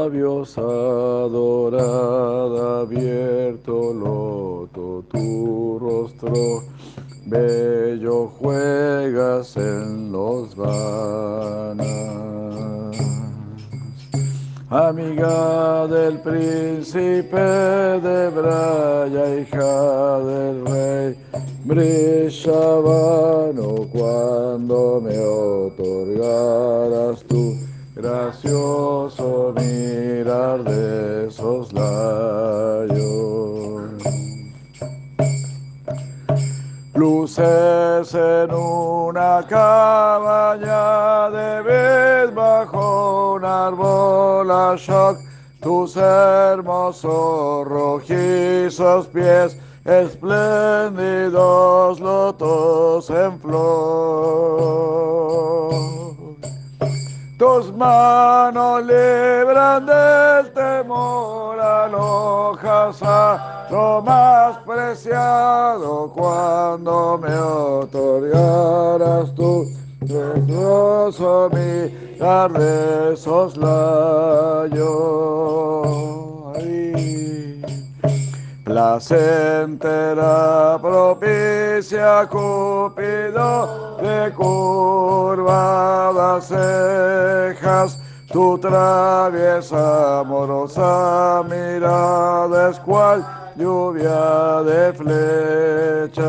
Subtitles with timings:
[0.00, 6.62] labios adorada, abierto loto tu rostro,
[7.26, 11.86] bello juegas en los vanas.
[14.70, 21.18] Amiga del príncipe de Braya, hija del rey,
[21.64, 23.50] brillaba
[23.92, 27.56] cuando me otorgaras tu
[27.96, 28.99] gracioso
[38.12, 45.16] En una cabaña de vez bajo un árbol a shock,
[45.60, 51.30] tus hermosos rojizos pies espléndidos
[52.00, 53.60] lotos en flor.
[57.38, 69.66] Tus manos libran del temor, alojas a lo más preciado cuando me otorgaras tu
[70.00, 74.90] precioso mirar de soslayo
[78.64, 88.00] placentera propicia Cupido de curvadas cejas,
[88.32, 96.26] tu traviesa amorosa mirada es cual lluvia de flechas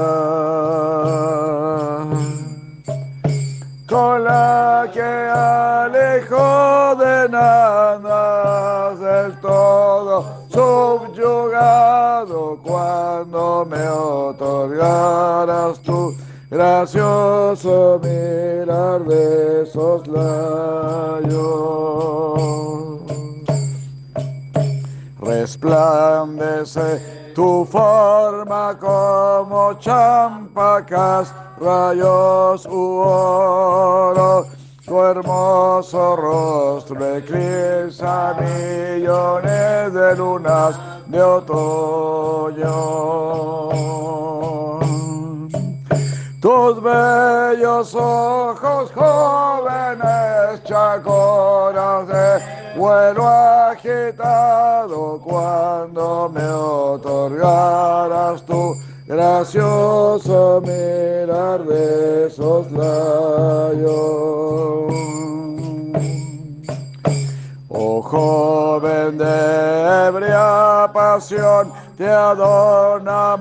[3.88, 16.16] con la que alejo de nada del todo subyugado cuando me otorgaras tu
[16.49, 21.42] gracioso mirar de soslayo.
[25.42, 34.46] Resplandece tu forma como champacas, rayos u oro
[34.86, 40.76] tu hermoso rostro eclipsa millones de lunas
[41.08, 42.78] de otoño.
[46.40, 62.30] Tus bellos ojos jóvenes, chacoras de vuelo agitado, cuando me otorgaras tu gracioso mirar de
[62.30, 63.92] soslayo.
[67.67, 73.37] Oh joven de ebria pasión, te adorna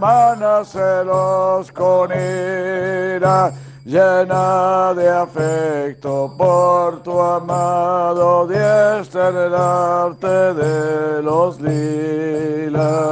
[0.65, 3.53] celos con ira,
[3.85, 13.11] llena de afecto por tu amado diestra el arte de los lilas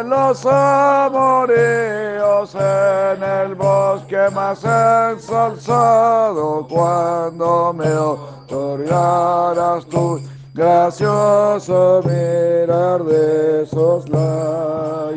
[0.00, 10.20] en los amoríos en el bosque más ensalzado cuando me otorgaras tu
[10.54, 15.10] gracioso mirar de soslayo.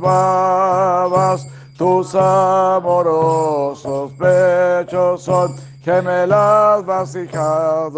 [0.00, 1.46] babas,
[1.76, 7.92] tus amorosos pechos son gemelas vasijas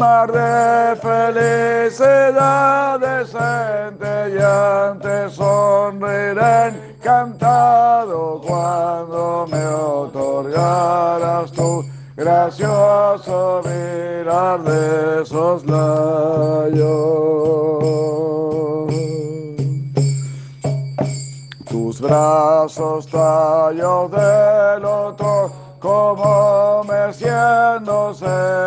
[0.00, 11.84] Mar de felicidad centelleante sonreiré encantado cuando me otorgaras tu
[12.16, 16.96] gracioso mirar de soslayo.
[21.68, 28.26] Tus brazos tallos del otro como meciéndose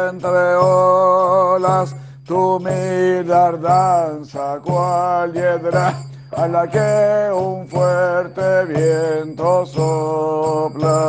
[0.10, 1.96] entre olas,
[2.26, 5.94] tu mirar danza cual hiedra
[6.36, 11.00] a la que un fuerte viento sopla.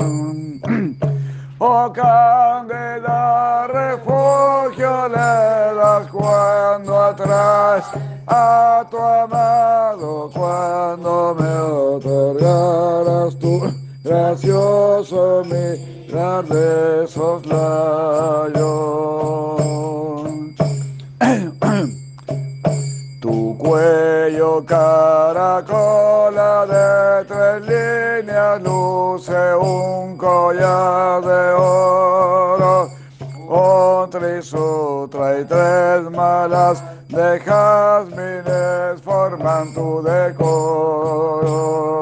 [1.62, 7.84] Oh cándida refugio le das cuando atrás
[8.26, 13.79] a tu amado cuando me otorgaras tu
[14.10, 18.66] gracioso mirar de soslayo.
[23.20, 32.90] tu cuello caracola de tres líneas luce un collar de oro.
[33.48, 41.99] Otra y sutra y tres malas de jazmines forman tu decoro.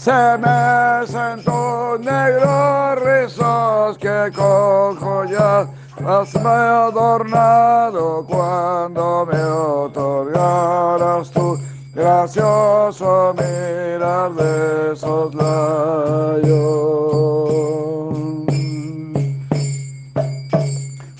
[0.00, 5.68] Se me sentó negros rizos que cojo ya
[6.06, 11.58] Hazme adornado cuando me otorgaras tu
[11.94, 16.70] gracioso mirar de soslayo.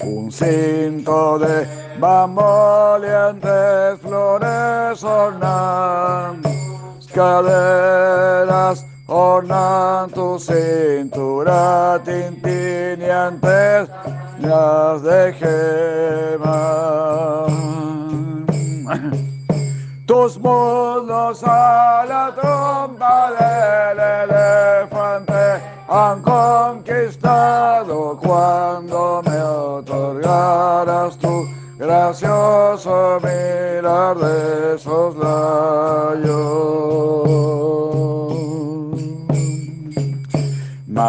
[0.02, 1.68] Un cinto de
[2.00, 6.49] bamboleantes flores ornan
[7.12, 13.88] caderas ornan tu cintura tintineantes
[14.38, 16.50] las de gemas.
[20.06, 31.46] Tus muslos a la trompa del elefante han conquistado cuando me otorgaras tu
[31.78, 36.79] gracioso mirar de soslayo.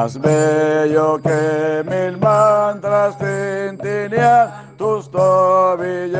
[0.01, 6.18] Más bello que mil mantras tintinean tus tobilleras,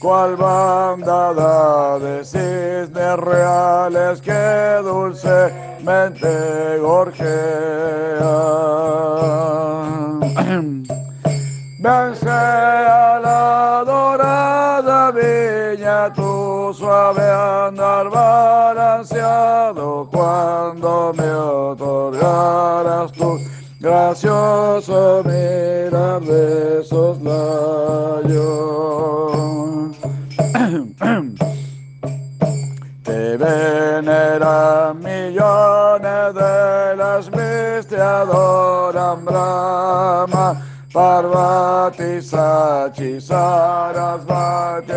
[0.00, 7.34] cual bandada de cisnes reales que dulcemente gorjean.
[11.78, 18.08] Vence a la dorada viña tu suave andar
[18.94, 23.40] balanceado cuando me otorgaras tu
[23.80, 28.30] gracioso mirar de soslayo.
[33.04, 37.28] Te veneran millones de las
[37.86, 40.63] te adoran Brahma.
[40.94, 44.94] Parvati Sachi Sarasvati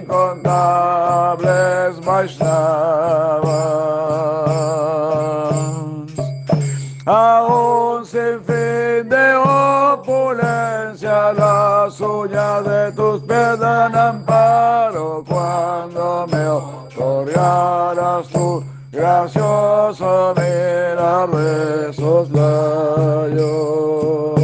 [0.00, 3.44] incontables Vaishnavas.
[7.04, 18.26] Aún sin fin de opulencia, las uñas de tus pies dan amparo cuando me otorgaras
[18.28, 21.92] tu gracioso mirar de
[23.42, 24.39] Oh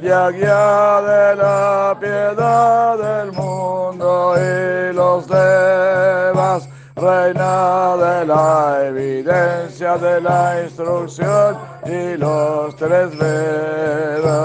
[0.00, 10.20] del Yagya de la piedad del mundo y los devas, Reina de la evidencia de
[10.20, 11.56] la instrucción
[11.86, 14.38] y los tres Vedas.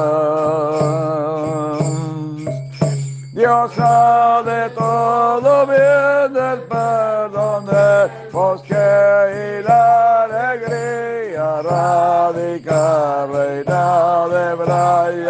[3.34, 8.93] Diosa de todo bien, del perdón del bosque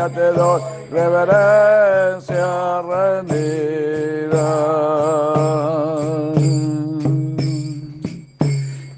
[0.10, 0.62] Te doy
[0.92, 4.50] reverencia rendida.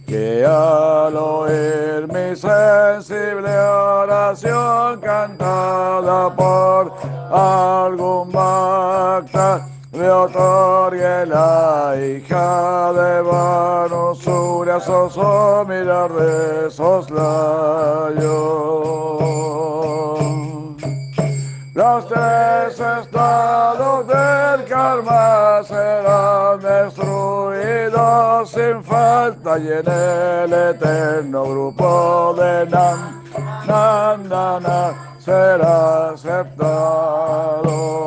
[0.07, 6.92] Que al oír mi sensible oración cantada por
[7.31, 18.56] algún bhakta, le otorgue la hija de Vanusura, soso mirar de soslayo.
[21.76, 32.66] Los tres estados del karma serán destruidos sin falta y en el eterno grupo de
[32.68, 33.22] Nan,
[33.68, 37.66] Nandana será aceptado.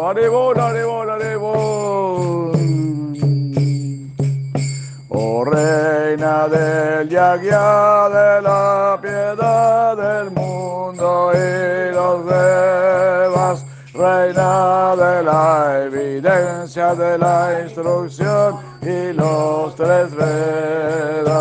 [0.08, 2.52] Aribol, aribol, aribol.
[5.10, 8.97] Oh reina del Yagya de la
[14.28, 21.38] reina de la evidencia de la instrucción y los tres Vedas.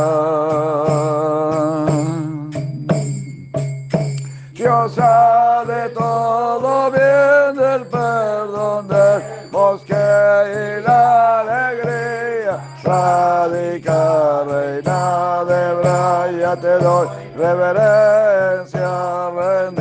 [4.53, 16.56] Diosa de todo bien, del perdón, del bosque y la alegría, radica, reina de Braya,
[16.56, 19.77] te doy reverencia rendida.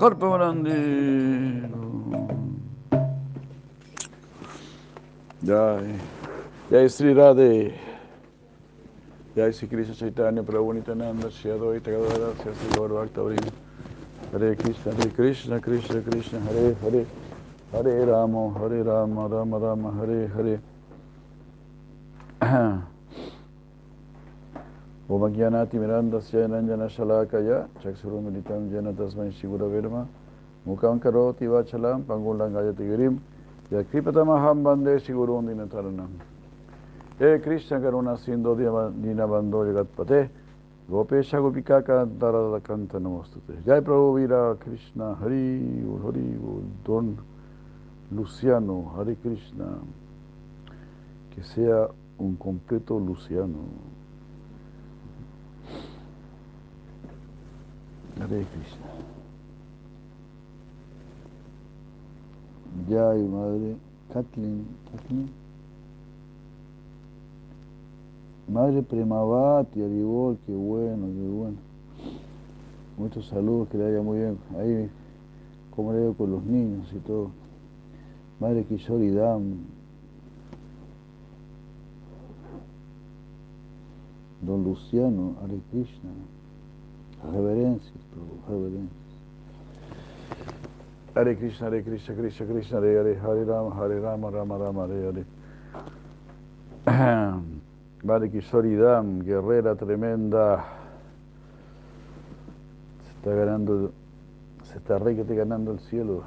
[0.00, 1.68] Corpo grande.
[5.40, 6.00] Jai.
[6.70, 7.74] Jai Sri Radhe.
[9.34, 13.20] Jai Sri Krishna Chaitanya Prabhu Nityananda Shri Advaita Gadadara Sri Gaur Bhakta.
[14.32, 17.06] Hare Krishna, Hare Krishna, Krishna Krishna, Hare Hare.
[17.70, 20.60] Hare Rama, Hare Rama, Rama Rama, Hare Hare.
[29.68, 30.06] Virma
[30.64, 33.18] Mukam Karoti Vachalam Pangulang Gayati Girim
[33.72, 36.10] Yakripatamaham Bande Shiguru Dinacharanam
[37.18, 40.28] He Krishna Karuna Sindhu Dina Bando Jagatpate
[40.88, 46.38] Gopesha Gopika Kantara Kanta Namostute Jai Prabhu Vira Krishna Hari Hari
[46.84, 47.18] Don
[48.12, 49.80] Luciano Hare Krishna.
[51.34, 51.88] Que sea
[52.18, 53.98] un completo Luciano
[58.18, 58.86] Hare Krishna.
[62.88, 63.76] Jai, madre
[64.12, 65.30] Kathleen, Kathleen.
[68.48, 71.56] Madre Premavati, Aribol, qué bueno, qué bueno.
[72.98, 74.38] Muchos saludos, que le haya muy bien.
[74.58, 74.90] Ahí,
[75.74, 77.30] como le digo con los niños y todo.
[78.40, 79.58] Madre Kishori Dam.
[84.42, 86.10] Don Luciano, Hare Krishna.
[87.22, 89.00] Reverencias, Prabhu, reverencias.
[91.14, 95.04] Hare Krishna, Hare Krishna, Krishna Krishna, Hare Hare, Hare Rama, Hare Rama, Rama Rama, Hare
[95.06, 95.24] Hare.
[98.02, 100.64] Madre Kishori Dam, guerrera tremenda.
[103.04, 103.92] Se está ganando,
[104.64, 106.22] se está re que te ganando el cielo.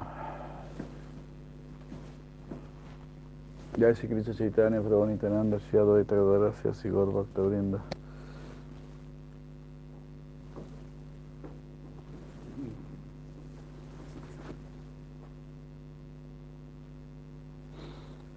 [3.76, 7.82] Ya ese Krishna Chaitanya, Prabhu Nityananda, Shri Advaita Gadadara, Sigor Bhakta Brinda.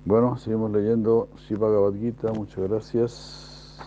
[0.07, 3.77] Bueno, seguimos leyendo Shiva Bhagavad Gita, muchas gracias.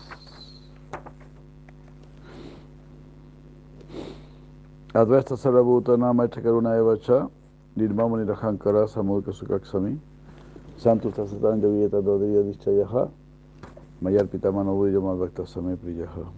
[4.93, 7.27] Advaita Sarabhuta Nama Chakaruna Evacha,
[7.75, 9.97] Nirmamo Nirahankara Samudka Sukaksami,
[10.77, 13.09] Santus Tasatanja Vieta Dodriya Dischayaha,
[14.01, 16.29] Mayar Pitamano Vujama Bhakta Same Priyaha.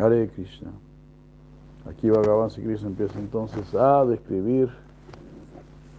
[0.00, 0.72] Hare Krishna.
[1.88, 4.70] Aquí Bhagavan Sri Krishna empieza entonces a describir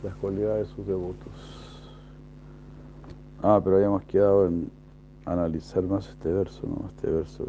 [0.03, 1.62] las cualidades de sus devotos.
[3.45, 4.71] Ah, pero habíamos quedado en
[5.25, 6.87] analizar más este verso, ¿no?
[6.87, 7.45] Este verso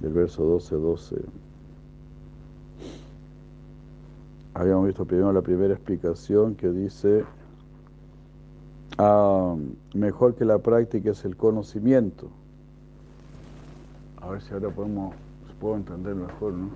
[0.00, 1.16] del verso 12, 12.
[4.52, 7.24] Habíamos visto primero la primera explicación que dice,
[8.98, 9.56] ah,
[9.94, 12.28] mejor que la práctica es el conocimiento.
[14.20, 15.14] A ver si ahora podemos,
[15.58, 16.68] puedo entender mejor, ¿no?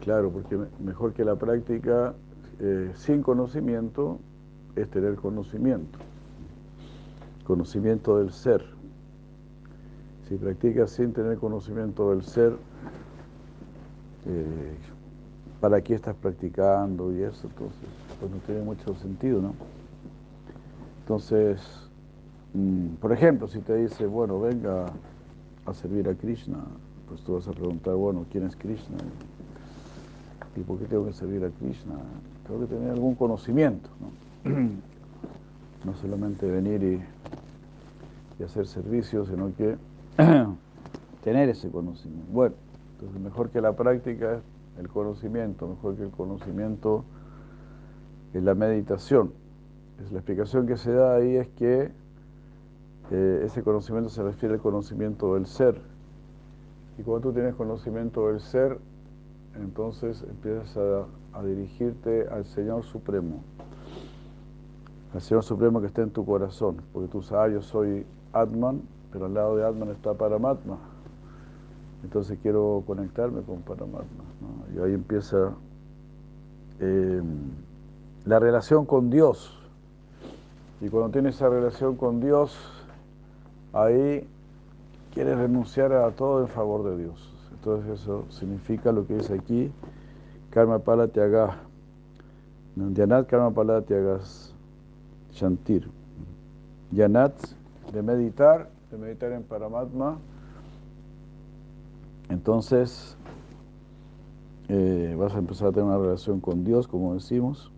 [0.00, 2.14] Claro, porque mejor que la práctica
[2.58, 4.18] eh, sin conocimiento
[4.76, 5.98] es tener conocimiento,
[7.44, 8.64] conocimiento del ser.
[10.28, 12.56] Si practicas sin tener conocimiento del ser,
[14.26, 14.74] eh,
[15.60, 17.46] ¿para qué estás practicando y eso?
[17.46, 17.88] Entonces,
[18.18, 19.54] pues no tiene mucho sentido, ¿no?
[21.00, 21.60] Entonces,
[22.54, 24.86] mm, por ejemplo, si te dice, bueno, venga
[25.66, 26.64] a servir a Krishna,
[27.08, 28.96] pues tú vas a preguntar, bueno, ¿quién es Krishna?
[30.56, 31.94] ¿Y por qué tengo que servir a Krishna?
[32.46, 34.33] Tengo que tener algún conocimiento, ¿no?
[35.84, 39.76] no solamente venir y, hacer servicio, sino que
[41.24, 42.30] tener ese conocimiento.
[42.30, 42.54] Bueno,
[42.92, 44.42] entonces mejor que la práctica es
[44.78, 47.04] el conocimiento, mejor que el conocimiento
[48.34, 49.32] es la meditación.
[50.04, 51.92] Es la explicación que se da ahí es que
[53.10, 55.80] eh, ese conocimiento se refiere al conocimiento del ser.
[56.98, 58.78] Y cuando tú tienes conocimiento del ser,
[59.56, 63.42] entonces empiezas a dirigirte al Señor Supremo
[65.14, 69.26] al Señor Supremo que está en tu corazón, porque tú sabes, yo soy Atman, pero
[69.26, 70.76] al lado de Atman está Paramatma.
[72.02, 74.24] Entonces quiero conectarme con Paramatma.
[74.74, 75.52] Y ahí empieza
[76.80, 77.22] eh,
[78.24, 79.56] la relación con Dios.
[80.80, 82.58] Y cuando tienes esa relación con Dios,
[83.72, 84.26] ahí
[85.14, 87.32] quieres renunciar a todo en favor de Dios.
[87.52, 89.70] Entonces eso significa lo que dice aquí,
[90.50, 91.58] Karma Pala Tiaga.
[92.74, 94.53] Nandyanat Karma Pala Tiagas.
[95.34, 95.88] Shantir.
[96.92, 97.34] Yanat,
[97.92, 100.18] de meditar, de meditar en Paramatma.
[102.28, 103.16] Entonces,
[104.68, 107.72] eh, vas a empezar a tener una relación con Dios, como decimos.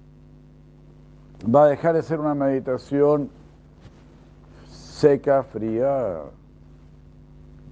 [1.43, 3.31] Va a dejar de ser una meditación
[4.69, 6.23] seca, fría,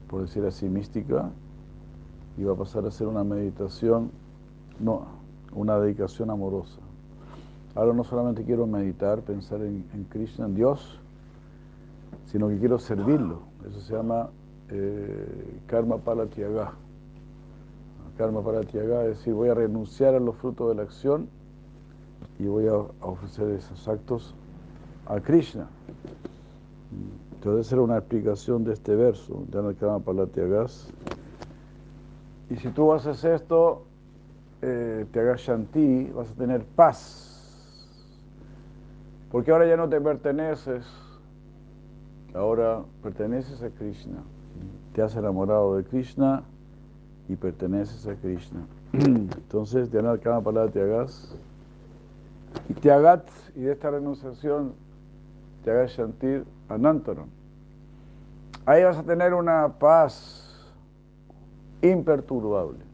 [0.09, 1.31] por decir así, mística,
[2.37, 4.11] y va a pasar a ser una meditación,
[4.81, 5.07] no,
[5.53, 6.84] una dedicación amorosa.
[7.75, 11.01] Ahora no solamente quiero meditar, pensar en, Krishna, en Dios,
[12.27, 13.41] sino que quiero servirlo.
[13.69, 14.31] Eso se llama
[14.69, 16.27] eh, karma para.
[18.17, 21.29] Karma para es decir, voy a renunciar a los frutos de la acción
[22.39, 24.37] y voy a, ofrecer esos actos
[25.07, 25.67] a Krishna.
[27.35, 30.93] Entonces, era una explicación de este verso, de Karma para tiagas.
[32.51, 33.83] Y si tú haces esto,
[34.63, 37.34] eh, te hagas shanti, vas a tener paz
[39.35, 40.87] porque ahora ya no te perteneces,
[42.35, 44.23] ahora perteneces a Krishna.
[44.93, 46.45] Te has enamorado de Krishna
[47.29, 48.61] y perteneces a Krishna.
[48.93, 51.37] Entonces, Dhyana Kama Palada hagas
[52.69, 53.25] y te hagas
[53.57, 54.73] y de esta renunciación
[55.65, 57.27] te hagas sentir Anantaram.
[58.67, 60.65] Ahí vas a tener una paz
[61.83, 62.85] imperturbable.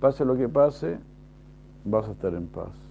[0.00, 0.98] Pase lo que pase,
[1.84, 2.83] vas a estar en paz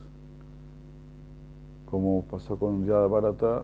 [1.94, 3.62] como pasó con Yada Bharata,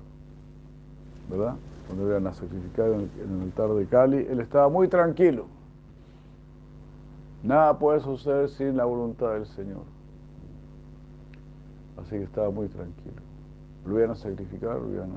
[1.31, 1.55] ¿verdad?
[1.87, 5.47] Cuando iban a sacrificar en el, altar de Kali, él estaba muy tranquilo.
[7.41, 9.81] Nada puede suceder sin la voluntad del Señor.
[11.97, 13.19] Así que estaba muy tranquilo.
[13.87, 15.09] Lo iban a sacrificar, lo iban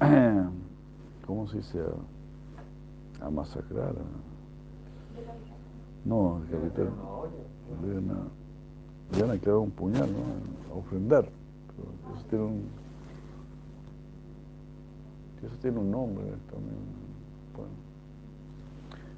[0.00, 0.50] a...
[1.26, 1.78] ¿Cómo se dice?
[3.20, 3.92] A, masacrar.
[6.06, 6.88] No, el capitán.
[7.82, 8.39] Lo iban a
[9.12, 10.74] le van a un puñal, ¿no?
[10.74, 11.24] A ofrendar.
[11.24, 12.62] eso tiene un,
[15.42, 17.00] eso tiene un nombre también.
[17.56, 17.72] Bueno.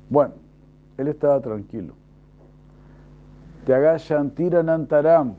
[0.08, 0.34] bueno,
[0.98, 1.94] él estaba tranquilo.
[3.66, 5.34] Te haga Shantira Nantaram.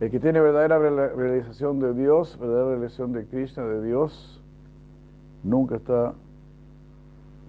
[0.00, 4.40] El que tiene verdadera realización de Dios, verdadera realización de Krishna, de Dios,
[5.42, 6.14] nunca está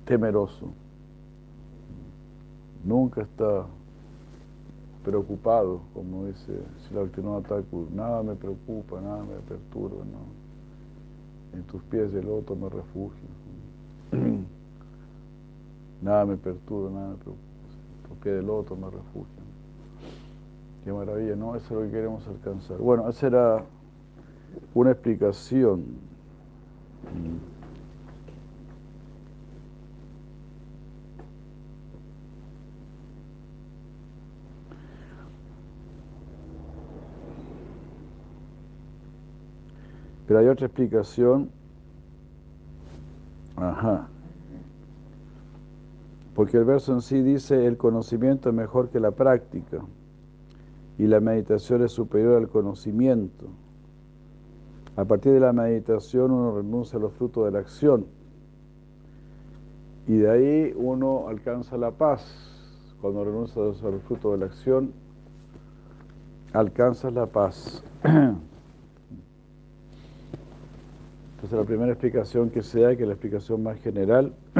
[0.05, 0.71] temeroso.
[2.83, 3.67] Nunca está
[5.03, 11.57] preocupado, como dice Siddhartha Thakur, nada me preocupa, nada me perturba, no.
[11.57, 13.27] En tus pies del loto me refugio.
[16.01, 17.43] nada me perturba, nada me preocupa.
[18.03, 19.39] En tus pies del loto me refugio.
[20.83, 21.55] Qué maravilla, ¿no?
[21.55, 22.77] Eso es lo que queremos alcanzar.
[22.77, 23.65] Bueno, esa era
[24.73, 25.85] una explicación.
[40.29, 41.49] Pero hay otra explicación.
[43.55, 44.07] Ajá.
[46.35, 49.79] Porque el verso en sí dice, el conocimiento es mejor que la práctica
[50.99, 53.47] y la meditación es superior al conocimiento.
[54.97, 58.05] A partir de la meditación uno renuncia a los frutos de la acción
[60.05, 62.93] y de ahí uno alcanza la paz.
[63.01, 64.93] Cuando renuncia a los frutos de la acción,
[66.53, 67.83] alcanza la paz.
[71.39, 74.33] Entonces la primera explicación que se da, que es la explicación más general,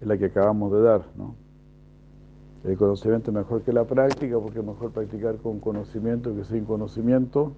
[0.00, 1.04] es la que acabamos de dar.
[1.14, 1.34] ¿no?
[2.64, 6.64] El conocimiento es mejor que la práctica, porque es mejor practicar con conocimiento que sin
[6.64, 7.52] conocimiento.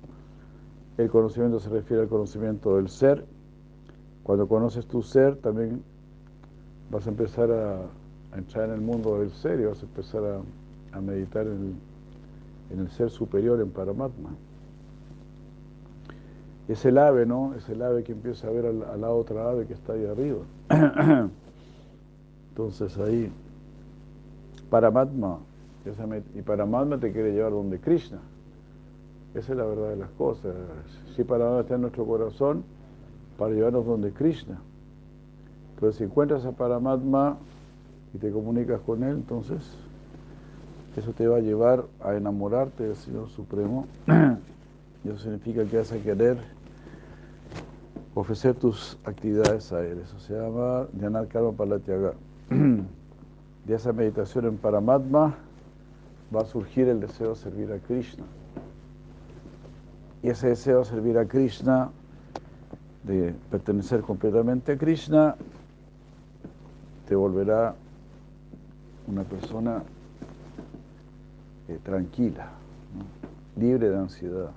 [0.98, 3.24] El conocimiento se refiere al conocimiento del ser.
[4.24, 5.84] Cuando conoces tu ser, también
[6.90, 10.42] vas a empezar a, entrar en el mundo del ser y vas a empezar
[10.92, 11.76] a, meditar en
[12.70, 14.30] en el ser superior, en Paramatma
[16.68, 17.54] es el ave, ¿no?
[17.54, 20.38] Es el ave que empieza a ver a la, otra ave que está ahí arriba.
[22.50, 23.30] Entonces ahí,
[24.70, 25.38] Paramatma,
[26.34, 28.18] y Paramatma te quiere llevar donde Krishna.
[29.34, 30.54] Esa es la verdad de las cosas.
[31.14, 32.64] Si Paramatma está en nuestro corazón,
[33.38, 34.58] para llevarnos donde Krishna.
[35.74, 37.36] Entonces si encuentras a Paramatma
[38.14, 39.62] y te comunicas con él, entonces
[40.96, 43.86] eso te va a llevar a enamorarte del Señor Supremo.
[45.04, 46.55] Eso significa que vas a querer
[48.16, 50.00] ofrecer tus actividades a Él.
[50.02, 52.14] Eso se llama Dhyanar Karma Palatyaga.
[52.50, 55.34] De esa meditación en Paramatma
[56.34, 58.24] va a surgir el deseo de servir a Krishna.
[60.22, 61.90] Y ese deseo de servir a Krishna,
[63.02, 65.36] de pertenecer completamente a Krishna,
[67.08, 67.74] te volverá
[69.08, 69.82] una persona
[71.68, 72.50] eh, tranquila,
[73.56, 74.50] libre de ansiedad.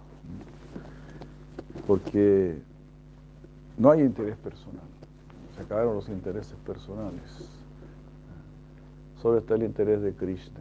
[1.87, 2.68] Porque
[3.79, 4.83] no hay interés personal.
[5.55, 7.49] Se acabaron los intereses personales.
[9.21, 10.59] Solo está el interés de Krishna.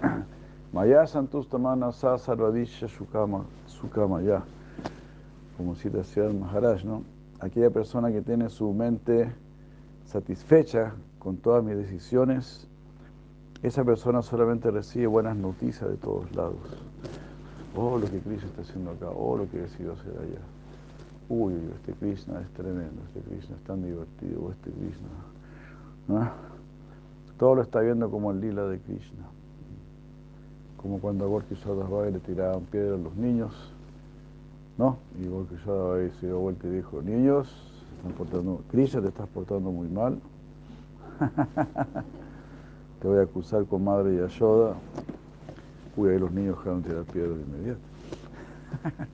[0.72, 4.42] Maya santustamana sa sarvadisha sukama, sukamaya.
[5.56, 7.02] como cita Siddharth Maharaj, ¿no?
[7.40, 9.32] aquella persona que tiene su mente
[10.04, 12.68] satisfecha con todas mis decisiones,
[13.62, 16.60] esa persona solamente recibe buenas noticias de todos lados.
[17.76, 20.57] Oh, lo que Krishna está haciendo acá, oh, lo que decidido hacer allá.
[21.30, 25.08] Uy, este Krishna es tremendo, este Krishna es tan divertido, este Krishna.
[27.36, 29.26] Todo lo está viendo como el lila de Krishna.
[30.78, 31.54] Como cuando a Gorky
[32.12, 33.52] le tiraban piedras a los niños,
[34.78, 34.96] ¿no?
[35.20, 35.56] Y Gorky
[36.18, 37.46] se dio vuelta y dijo, niños,
[37.98, 40.18] están portando, Krishna te estás portando muy mal.
[43.02, 44.76] te voy a acusar con madre y Ayuda.
[45.94, 47.80] Uy, ahí los niños dejaron tirar piedras de inmediato.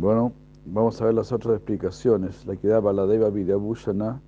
[0.00, 0.32] Bueno,
[0.90, 2.44] vamos a ver las otras explicaciones.
[2.46, 4.20] La que daba la Deva Vidyabhushana.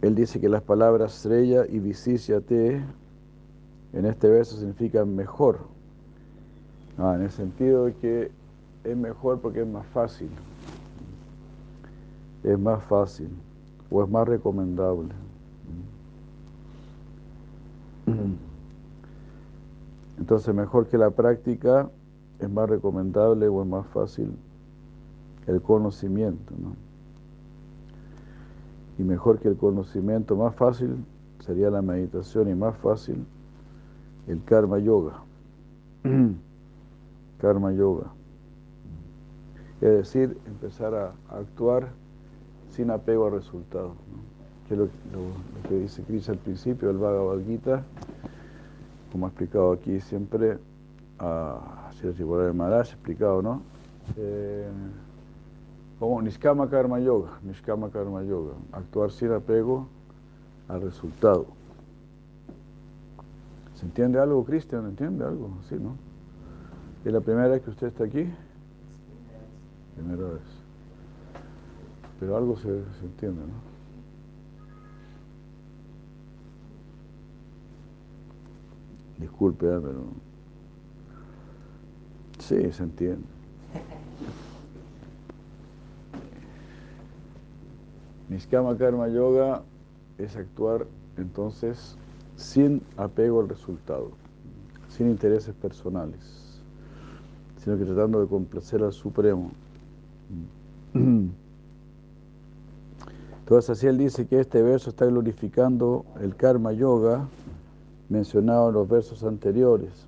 [0.00, 2.82] Él dice que las palabras Sreya y Visisyate
[3.92, 5.58] en este verso significan mejor.
[6.96, 8.30] Ah, en el sentido de que
[8.84, 10.30] es mejor porque es más fácil.
[12.42, 13.28] Es más fácil
[13.90, 15.10] o es más recomendable.
[20.18, 21.90] Entonces, mejor que la práctica
[22.38, 24.34] es más recomendable o es más fácil
[25.46, 26.54] el conocimiento.
[26.58, 26.74] ¿no?
[28.98, 31.04] Y mejor que el conocimiento, más fácil
[31.40, 33.24] sería la meditación y más fácil
[34.28, 35.22] el karma yoga.
[37.40, 38.12] karma yoga.
[39.80, 41.88] Es decir, empezar a, actuar
[42.70, 43.94] sin apego a resultados.
[44.68, 44.88] Que es lo,
[45.68, 47.82] que dice Cris al principio, el Bhagavad Gita,
[49.10, 50.58] como ha explicado aquí siempre
[51.18, 53.62] a de Maharaj explicado, ¿no?
[54.16, 54.68] Eh,
[56.02, 59.86] como Niskama Karma Yoga, Niskama Karma Yoga, actuar sin apego
[60.66, 61.46] al resultado.
[63.76, 64.84] ¿Se entiende algo, Cristian?
[64.86, 65.58] ¿Entiende algo?
[65.68, 65.94] Sí, ¿no?
[67.04, 68.28] ¿Es la primera vez que usted está aquí?
[69.94, 70.42] Primera vez.
[72.18, 73.54] Pero algo se, se entiende, ¿no?
[79.18, 79.78] Disculpe, ¿eh?
[79.80, 80.02] pero
[82.40, 83.41] Sí, se entiende.
[88.32, 89.62] Niskama Karma Yoga
[90.16, 90.86] es actuar
[91.18, 91.98] entonces
[92.36, 94.10] sin apego al resultado,
[94.88, 96.62] sin intereses personales,
[97.62, 99.50] sino que tratando de complacer al Supremo.
[103.40, 107.28] Entonces así él dice que este verso está glorificando el Karma Yoga
[108.08, 110.06] mencionado en los versos anteriores.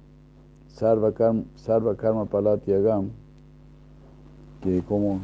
[0.69, 3.11] Sarva Karma, Sarva Karma Palatiagam,
[4.63, 5.21] que como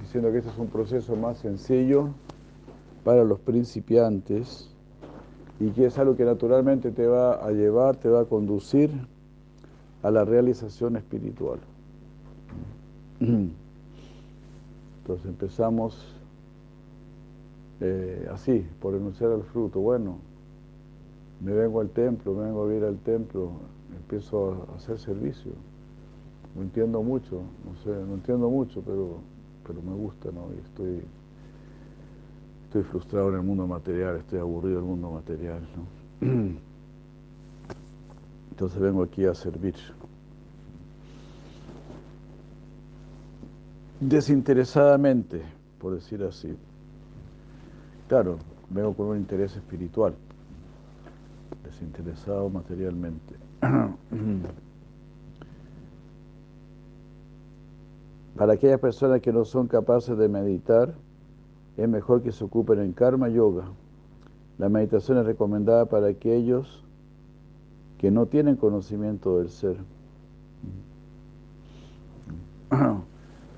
[0.00, 2.10] diciendo que este es un proceso más sencillo
[3.04, 4.70] para los principiantes
[5.58, 8.90] y que es algo que naturalmente te va a llevar, te va a conducir
[10.02, 11.58] a la realización espiritual.
[13.20, 16.14] Entonces empezamos
[17.80, 19.80] eh, así, por renunciar al fruto.
[19.80, 20.18] Bueno,
[21.40, 23.52] me vengo al templo, me vengo a vivir al templo,
[23.96, 25.52] empiezo a hacer servicio.
[26.54, 29.18] No entiendo mucho, no sé, no entiendo mucho, pero,
[29.70, 30.48] pero me gusta, ¿no?
[30.52, 31.00] Y estoy,
[32.64, 36.26] estoy frustrado en el mundo material, estoy aburrido en el mundo material, ¿no?
[38.50, 39.76] Entonces vengo aquí a servir.
[44.00, 45.42] Desinteresadamente,
[45.78, 46.56] por decir así.
[48.08, 48.38] Claro,
[48.70, 50.14] vengo con un interés espiritual,
[51.64, 53.36] desinteresado materialmente.
[58.40, 60.94] Para aquellas personas que no son capaces de meditar,
[61.76, 63.64] es mejor que se ocupen en karma yoga.
[64.56, 66.82] La meditación es recomendada para aquellos
[67.98, 69.76] que no tienen conocimiento del ser.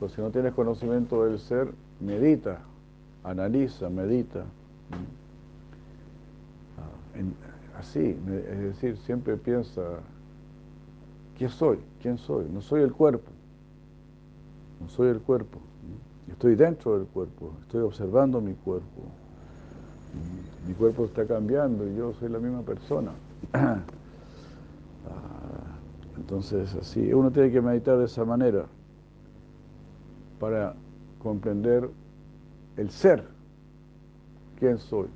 [0.00, 2.58] Pues si no tienes conocimiento del ser, medita,
[3.22, 4.40] analiza, medita.
[6.76, 8.18] Ah, así,
[8.50, 9.80] es decir, siempre piensa,
[11.38, 11.78] ¿quién soy?
[12.00, 12.46] ¿Quién soy?
[12.52, 13.30] No soy el cuerpo,
[14.88, 15.58] soy el cuerpo,
[16.28, 19.02] estoy dentro del cuerpo, estoy observando mi cuerpo,
[20.66, 23.12] mi cuerpo está cambiando y yo soy la misma persona.
[25.04, 25.76] Ah,
[26.16, 28.66] entonces, así, uno tiene que meditar de esa manera
[30.38, 30.76] para
[31.18, 31.90] comprender
[32.76, 33.24] el ser,
[34.60, 35.08] quién soy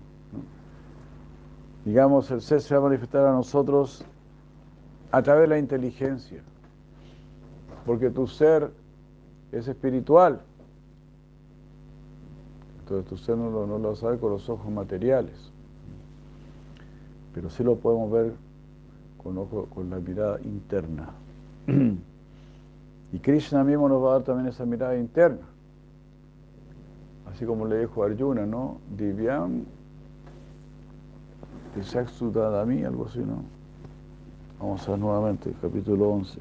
[1.86, 4.04] digamos, el ser se va a manifestar a nosotros
[5.12, 6.42] a través de la inteligencia.
[7.86, 8.72] porque tu ser
[9.52, 10.40] es espiritual.
[12.80, 15.50] Entonces ser no lo, no lo sabe con los ojos materiales,
[17.34, 18.32] pero sí lo podemos ver
[19.22, 21.10] con, la mirada interna.
[23.12, 25.46] Y Krishna mismo nos va a dar también esa mirada interna.
[27.32, 28.78] Así como le dijo Arjuna, ¿no?
[28.96, 29.64] Divyam
[32.66, 33.44] mí algo así, ¿no?
[34.58, 36.40] Vamos a ver nuevamente, capítulo 11.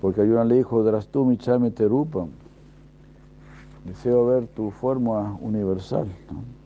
[0.00, 2.28] Porque Arjuna le dijo, Drastumi chame terupam.
[3.84, 6.06] Deseo ver tu forma universal.
[6.30, 6.56] ¿no?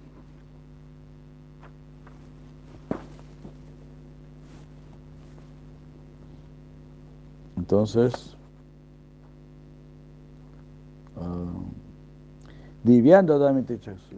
[7.57, 8.37] Entonces,
[12.83, 14.17] Divyanda Damite Chaksu.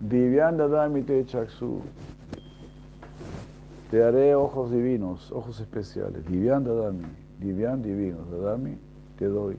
[0.00, 1.82] Divyanda Damite Chaksu.
[3.90, 6.26] Te haré ojos divinos, ojos especiales.
[6.26, 7.06] Divyanda Dami.
[7.38, 8.30] Divyan divinos.
[8.30, 8.76] Dami
[9.16, 9.56] te doy.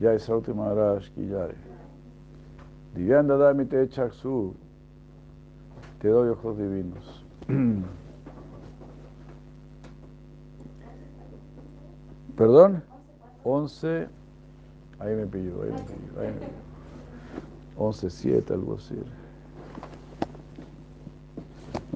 [0.00, 1.54] Ya es Maharaj ki jai.
[2.94, 4.54] Divyanda Damite Chaksu.
[6.00, 7.24] Te doy ojos divinos.
[12.36, 12.82] ¿Perdón?
[13.42, 14.08] 11,
[15.00, 16.52] ahí me pilló, ahí me pilló, ahí me pilló.
[17.78, 18.94] 11, 7, algo así.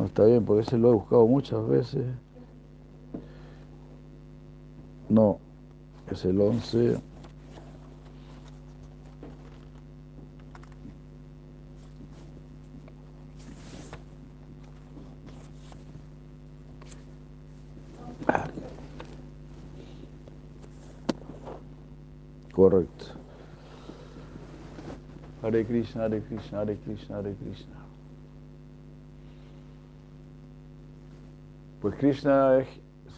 [0.03, 2.05] No está bien, porque ese lo he buscado muchas veces.
[5.09, 5.39] No,
[6.11, 6.99] es el 11.
[22.53, 23.05] Correcto.
[25.45, 27.92] Hare Krishna, Hare Krishna, Hare Krishna, Hare Krishna.
[31.83, 32.69] Pues Krishna es,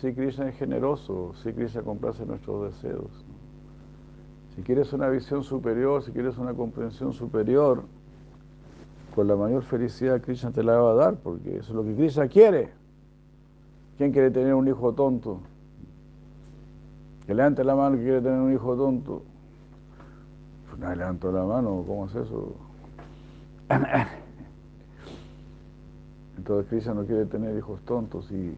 [0.00, 3.11] sí, Krishna es generoso, sí, Krishna complace nuestros deseos.
[4.57, 7.83] Si quieres una visión superior, si quieres una comprensión superior,
[9.14, 11.94] con la mayor felicidad Krishna te la va a dar, porque eso es lo que
[11.94, 12.70] Krishna quiere.
[13.98, 15.40] ¿Quién quiere tener un hijo tonto?
[17.27, 19.22] Que levante la mano que quiere tener un hijo tonto.
[20.79, 22.57] Nadie levantó la mano, ¿cómo es eso?
[26.44, 28.54] Entonces Krishna no quiere tener hijos tontos y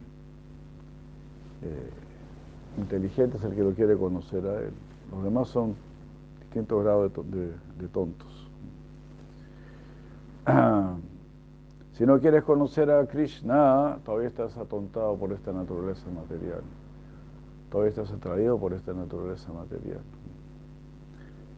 [1.63, 1.91] eh,
[2.79, 4.73] inteligentes el que lo quiere conocer a él.
[5.13, 5.77] Los demás son
[6.41, 8.51] distintos grados de, tontos.
[11.93, 16.63] si no quieres conocer a Krishna, todavía estás atontado por esta naturaleza material.
[17.71, 20.01] Todavía estás atraído por esta naturaleza material.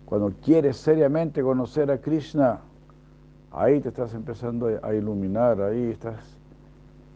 [0.05, 2.61] Cuando quieres seriamente conocer a Krishna,
[3.53, 6.21] ahí te estás empezando a iluminar, ahí estás,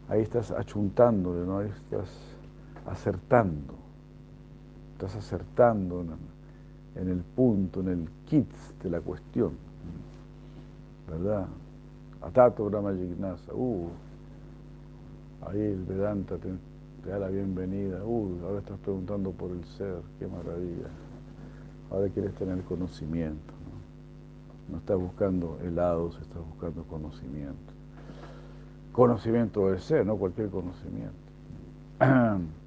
[0.08, 1.58] ahí estás achuntándole, ¿no?
[1.58, 2.08] ahí estás
[2.86, 3.74] acertando,
[4.92, 6.04] estás acertando
[6.96, 8.50] en, el punto, en el kit
[8.82, 9.52] de la cuestión,
[11.08, 11.46] ¿verdad?
[12.20, 13.88] Atato Brahma Jignasa, uh,
[15.46, 16.48] ahí el Vedanta te,
[17.02, 20.88] te da la bienvenida, uh, ahora estás preguntando por el ser, qué maravilla.
[21.90, 23.52] Ahora quieres tener conocimiento.
[24.72, 24.78] ¿No?
[24.78, 27.72] estás buscando helados, estás buscando conocimiento.
[28.92, 31.12] Conocimiento de ser, no cualquier conocimiento.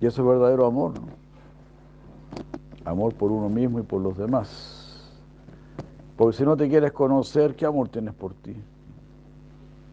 [0.00, 1.06] Y eso es verdadero amor, ¿no?
[2.84, 5.12] Amor por uno mismo y por los demás.
[6.16, 8.56] Porque si no te quieres conocer, ¿qué amor tienes por ti?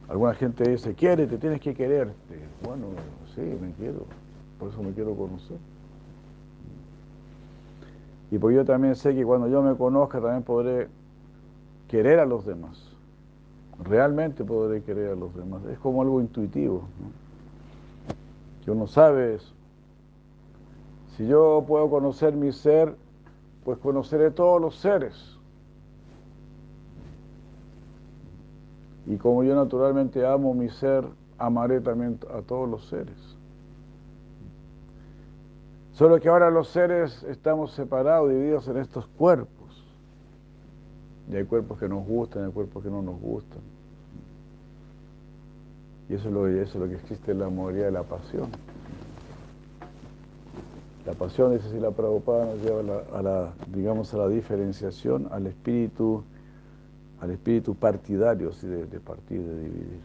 [0.08, 2.40] Alguna gente dice, quiere, te tienes que quererte.
[2.64, 2.88] Bueno,
[3.36, 4.08] sí, me quiero
[4.60, 5.58] por eso me quiero conocer.
[8.32, 10.88] Y pues yo también sé que cuando yo me conozca también podré
[11.88, 12.96] querer a los demás.
[13.84, 15.64] Realmente podré querer a los demás.
[15.66, 16.84] Es como algo intuitivo.
[17.00, 18.64] ¿no?
[18.64, 19.54] Que uno sabe eso.
[21.16, 22.96] Si yo puedo conocer mi ser,
[23.64, 25.38] pues conoceré todos los seres.
[29.06, 31.04] Y como yo naturalmente amo mi ser,
[31.40, 33.39] amaré también a todos los seres.
[36.00, 39.84] Solo que ahora los seres estamos separados, divididos en estos cuerpos.
[41.30, 43.60] Y hay cuerpos que nos gustan, hay cuerpos que no nos gustan.
[46.08, 48.48] Y eso es lo, es lo que existe en la movilidad de la pasión.
[51.06, 55.48] La pasión, dice si la Prabhupada, nos lleva a la, digamos, a la diferenciación, al
[55.48, 56.24] espíritu,
[57.20, 60.00] al espíritu partidario, de, de partir, de dividir.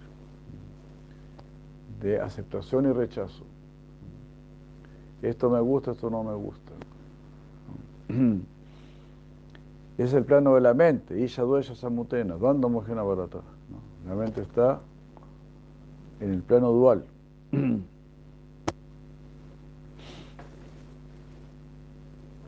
[2.01, 3.45] De aceptación y rechazo
[5.29, 6.73] esto me gusta, esto no me gusta.
[9.97, 13.43] Es el plano de la mente, Isha Duesha Samutena, Dvanda Mojena Barata.
[14.09, 14.81] La mente está
[16.19, 17.05] en el plano dual.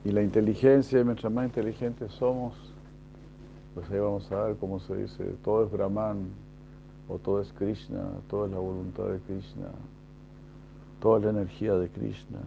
[0.05, 2.55] Y la inteligencia, mientras más inteligentes somos,
[3.75, 6.29] pues ahí vamos a ver cómo se dice, todo es Brahman,
[7.09, 9.67] o todo es Krishna, todo es la voluntad de Krishna,
[11.01, 12.39] toda la energía de Krishna,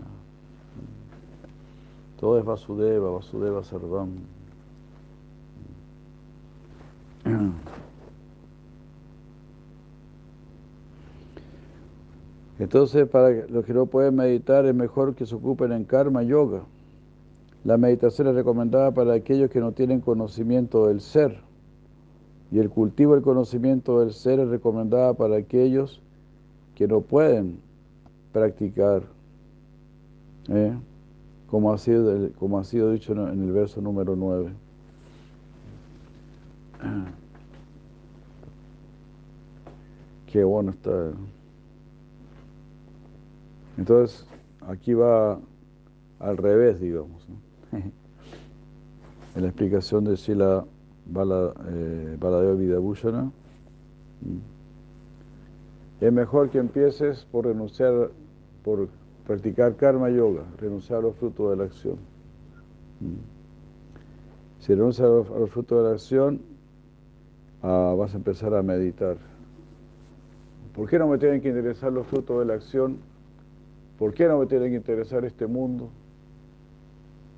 [2.20, 4.10] todo es Vasudeva, Vasudeva Sarvam.
[12.60, 16.64] Entonces, para los que no pueden meditar, es mejor que se ocupen en karma yoga.
[17.64, 21.40] La meditación es recomendada para aquellos que no tienen conocimiento del ser.
[22.52, 26.02] Y el cultivo del conocimiento del ser es recomendada para aquellos
[26.76, 27.60] que no pueden
[28.34, 29.04] practicar,
[30.50, 30.74] ¿eh?
[31.50, 34.52] Como, ha sido, como ha sido dicho en el verso número 9.
[40.32, 41.12] Qué bueno está.
[43.78, 44.26] Entonces,
[44.68, 45.40] aquí va
[46.20, 47.28] al revés, digamos.
[49.36, 50.66] en la explicación de Sila
[51.06, 53.24] Bala, eh, Baladeva Vidabhushana,
[54.22, 54.38] mm,
[56.02, 58.12] es mejor que empieces por renunciar,
[58.64, 58.88] por
[59.30, 61.98] practicar karma yoga, renunciar a los frutos de la acción.
[63.00, 63.22] Mm.
[64.58, 66.42] Si renuncias a los, frutos de la acción,
[67.62, 69.18] ah, vas a empezar a meditar.
[70.74, 72.98] ¿Por qué no me tienen que interesar los frutos de la acción?
[74.00, 75.92] ¿Por qué no me tiene que interesar este mundo?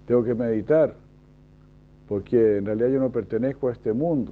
[0.06, 0.96] Tengo que meditar,
[2.08, 4.32] porque en realidad yo no pertenezco a este mundo.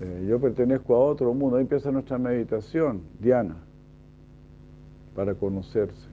[0.00, 1.56] Eh, yo pertenezco a otro mundo.
[1.56, 3.65] Ahí empieza nuestra meditación, Diana,
[5.16, 6.06] para conocerse.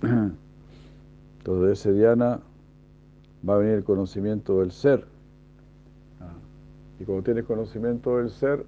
[0.00, 2.40] Entonces de ese Diana
[3.46, 5.04] va a venir el conocimiento del ser.
[7.00, 8.64] Y cuando tienes conocimiento del ser,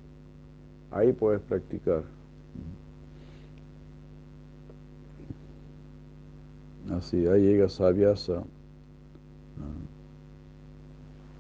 [0.91, 2.03] ahí puedes practicar.
[6.91, 8.43] Así, ahí llega Savyasa.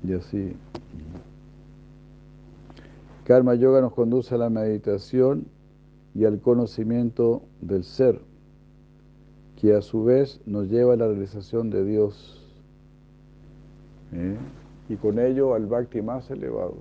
[0.05, 0.57] Y así.
[3.25, 5.47] Karma Yoga nos conduce a la meditación
[6.14, 8.20] y al conocimiento del ser,
[9.57, 12.44] que a su vez nos lleva a la realización de Dios.
[14.12, 14.37] ¿eh?
[14.88, 16.77] Y con ello al bhakti más elevado.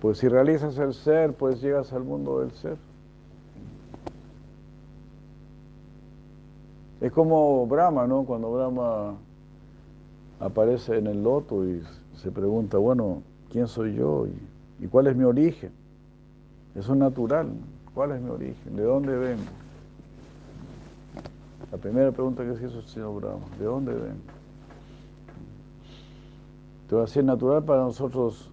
[0.00, 2.76] Pues si realizas el ser, pues llegas al mundo del ser.
[7.00, 8.24] Es como Brahma, ¿no?
[8.24, 9.16] Cuando Brahma
[10.40, 11.82] aparece en el loto y
[12.16, 14.26] se pregunta, bueno, ¿quién soy yo?
[14.80, 15.72] ¿Y, cuál es mi origen?
[16.74, 17.50] Eso es natural.
[17.94, 18.76] ¿Cuál es mi origen?
[18.76, 19.42] ¿De dónde vengo?
[21.70, 24.20] La primera pregunta que se hizo el señor Brahma, ¿de dónde vengo?
[26.82, 28.50] Entonces, es natural para nosotros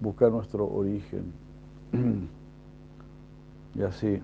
[0.00, 1.32] buscar nuestro origen.
[3.74, 4.20] y así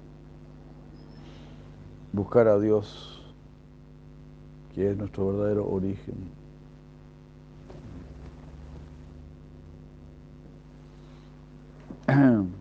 [2.13, 3.23] buscar a Dios,
[4.75, 6.40] que es nuestro verdadero origen.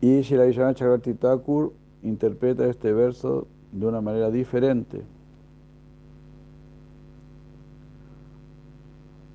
[0.00, 5.02] Y Shila Chakrati Thakur interpreta este verso de una manera diferente.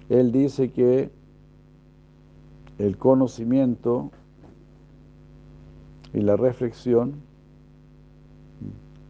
[0.09, 1.09] Él dice que
[2.79, 4.11] el conocimiento
[6.13, 7.13] y la reflexión,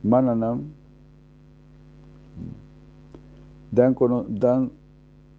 [0.04, 0.66] mananam,
[3.72, 3.96] dan,
[4.30, 4.72] dan,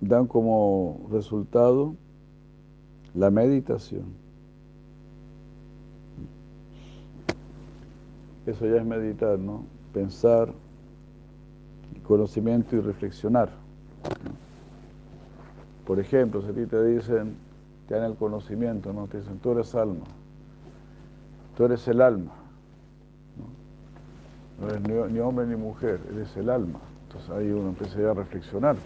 [0.01, 1.95] dan como resultado
[3.15, 4.05] la meditación.
[8.47, 9.65] Eso ya es meditar, ¿no?
[9.93, 10.53] Pensar,
[12.05, 13.51] conocimiento y reflexionar.
[15.87, 17.37] Por ejemplo, si a ti te dicen,
[17.87, 19.07] te dan el conocimiento, ¿no?
[19.07, 20.05] Te dicen, tú eres alma.
[21.57, 22.33] Tú eres el alma.
[24.61, 26.79] No, eres ni, hombre ni mujer, eres el alma.
[27.07, 28.77] Entonces ahí uno empieza a reflexionar.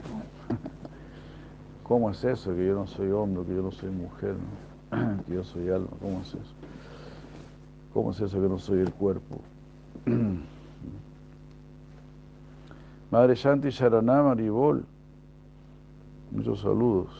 [1.82, 2.54] ¿Cómo es eso?
[2.54, 4.36] Que yo no soy hombre, que yo no soy mujer,
[5.26, 5.88] que yo soy alma.
[6.00, 6.54] ¿Cómo es eso?
[7.92, 9.40] ¿Cómo es eso que no soy el cuerpo?
[13.10, 14.84] Madre Shanti Sharanama Maribol,
[16.30, 17.10] muchos saludos.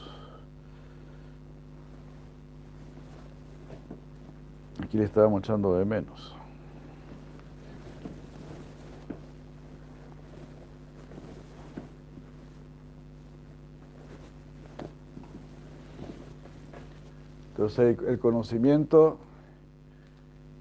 [4.82, 6.34] Aquí le estábamos echando de menos.
[17.62, 19.18] Entonces el conocimiento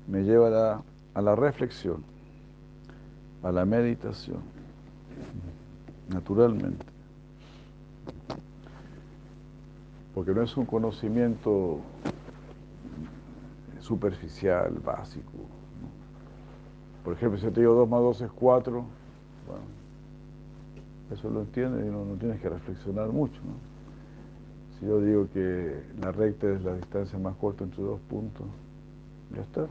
[0.08, 0.84] me lleva
[1.16, 2.04] a la, reflexión,
[3.42, 4.42] a la meditación,
[6.10, 6.86] naturalmente.
[10.14, 11.80] Porque no es un conocimiento
[13.80, 15.32] superficial, básico.
[17.04, 18.74] Por ejemplo, si te digo 2 más 2 es 4,
[19.48, 19.64] bueno,
[21.12, 23.42] eso lo entiendes y no, no tienes que reflexionar mucho.
[24.82, 28.48] Si yo digo que la recta es la distancia más corta entre dos puntos,
[29.36, 29.68] ya está.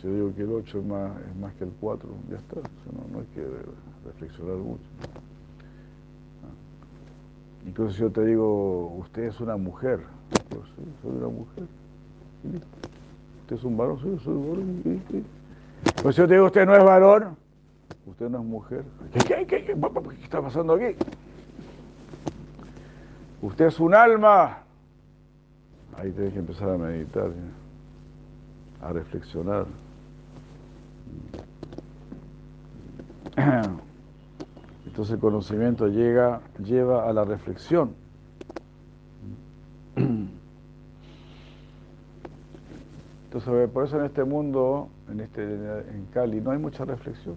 [0.00, 2.60] Si yo digo que el 8 es más, es más que el 4, ya está.
[3.12, 3.44] no, hay que
[4.06, 4.84] reflexionar mucho.
[7.66, 9.98] Incluso si yo te digo, usted es una mujer,
[10.50, 11.64] pues sí, soy una mujer.
[13.40, 15.24] Usted es un varón, sí, soy un varón.
[16.00, 17.36] Pues si yo te digo, usted no es varón,
[18.06, 18.84] usted no es mujer.
[19.12, 19.76] ¿Qué, qué, qué, qué
[20.22, 20.96] está pasando aquí?
[23.44, 24.60] Usted es un alma.
[25.98, 27.30] Ahí tienes que empezar a meditar,
[28.80, 29.66] a reflexionar.
[34.86, 37.94] Entonces el conocimiento llega, lleva a la reflexión.
[43.24, 47.36] Entonces, por eso en este mundo, en, este, en Cali, no hay mucha reflexión.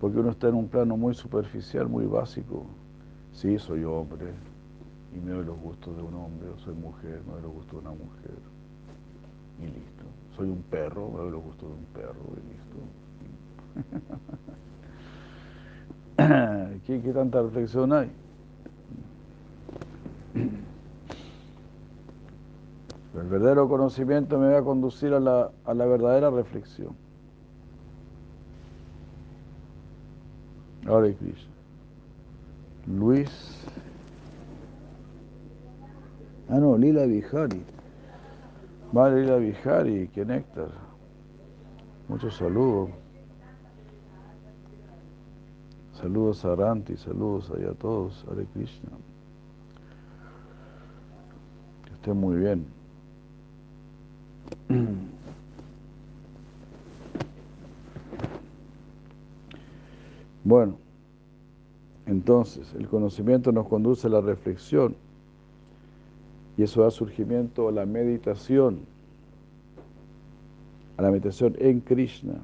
[0.00, 2.64] Porque uno está en un plano muy superficial, muy básico.
[3.32, 4.51] Sí, soy hombre
[5.14, 7.72] y me doy los gustos de un hombre, o soy mujer, me doy los gustos
[7.72, 8.38] de una mujer.
[9.60, 10.04] Y listo.
[10.36, 12.76] Soy un perro, me doy los gustos de un perro y listo.
[16.86, 18.10] ¿Qué, ¿Qué tanta reflexión hay?
[23.14, 26.96] el verdadero conocimiento me va a conducir a la, a la verdadera reflexión.
[30.86, 31.52] Hare Krishna.
[32.86, 33.30] Luis.
[36.52, 37.62] Ah, no, Lila Vijari.
[38.92, 40.68] Vale, Lila Vijari, qué néctar.
[42.08, 42.90] Muchos saludos.
[45.94, 48.26] Saludos a Aranti, saludos allá a todos.
[48.30, 48.90] Hare Krishna.
[51.86, 52.66] Que estén muy bien.
[60.44, 60.76] Bueno,
[62.04, 64.96] entonces el conocimiento nos conduce a la reflexión
[66.56, 68.80] y eso da surgimiento a la meditación,
[70.96, 72.34] a la meditación en Krishna.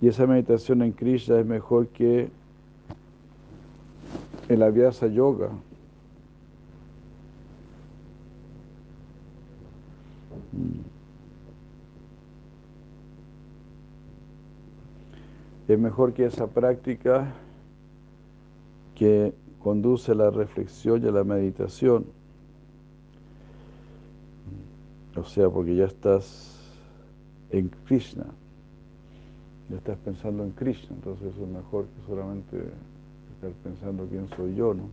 [0.00, 2.30] Y esa meditación en Krishna es mejor que
[4.48, 5.50] en la Vyasa Yoga.
[10.52, 10.98] Mm.
[15.68, 17.34] es mejor que esa práctica
[18.98, 19.32] que
[19.62, 22.06] conduce a la reflexión y a la meditación.
[25.16, 26.58] O sea, porque ya estás
[27.50, 28.26] en Krishna,
[29.70, 32.56] ya estás pensando en Krishna, entonces es mejor que solamente
[33.34, 34.84] estar pensando quién soy yo, ¿no?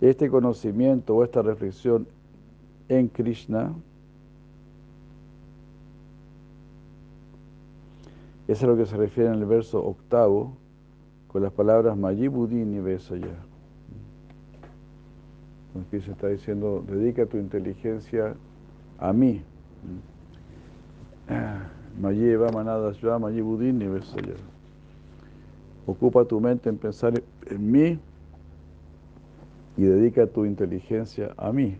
[0.00, 2.06] Este conocimiento o esta reflexión
[2.88, 3.72] en Krishna
[8.48, 10.56] Eso es a lo que se refiere en el verso octavo
[11.28, 13.36] con las palabras Mayibudin y Besaya.
[15.86, 18.34] Aquí se está diciendo, dedica tu inteligencia
[18.98, 19.42] a mí.
[22.00, 24.34] Mayeva manadas ya Mayibudin y Besaya.
[25.86, 27.98] Ocupa tu mente en pensar en mí
[29.76, 31.76] y dedica tu inteligencia a mí.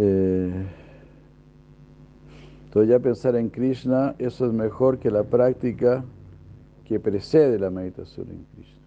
[0.00, 0.66] Eh,
[2.78, 6.04] entonces ya pensar en Krishna, eso es mejor que la práctica
[6.84, 8.78] que precede la meditación en Krishna.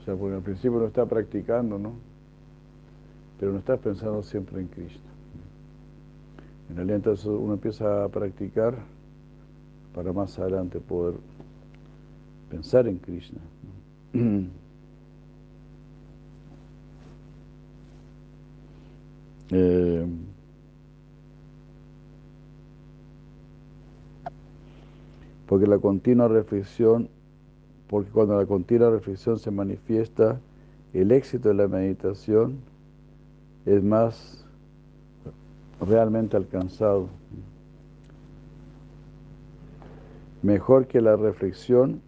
[0.00, 1.94] O sea, porque al principio uno está practicando, ¿no?
[3.40, 5.10] Pero no estás pensando siempre en Krishna.
[6.70, 8.76] En realidad entonces uno empieza a practicar
[9.92, 11.14] para más adelante poder
[12.48, 13.40] pensar en Krishna.
[19.50, 20.06] Eh,
[25.46, 27.08] porque la continua reflexión,
[27.88, 30.40] porque cuando la continua reflexión se manifiesta,
[30.94, 32.58] el éxito de la meditación
[33.66, 34.44] es más
[35.80, 37.08] realmente alcanzado.
[40.42, 42.00] Mejor que la reflexión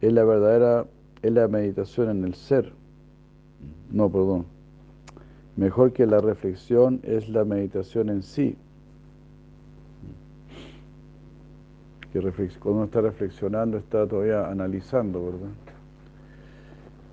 [0.00, 0.86] es la verdadera,
[1.22, 2.72] es la meditación en el ser.
[3.90, 4.51] No, perdón.
[5.56, 8.56] Mejor que la reflexión es la meditación en sí.
[12.12, 15.50] Que cuando uno está reflexionando está todavía analizando, ¿verdad?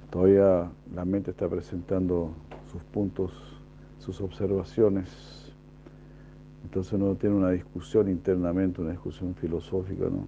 [0.09, 2.33] Todavía la mente está presentando
[2.71, 3.31] sus puntos,
[3.99, 5.53] sus observaciones.
[6.63, 10.27] Entonces uno tiene una discusión internamente, una discusión filosófica, ¿no?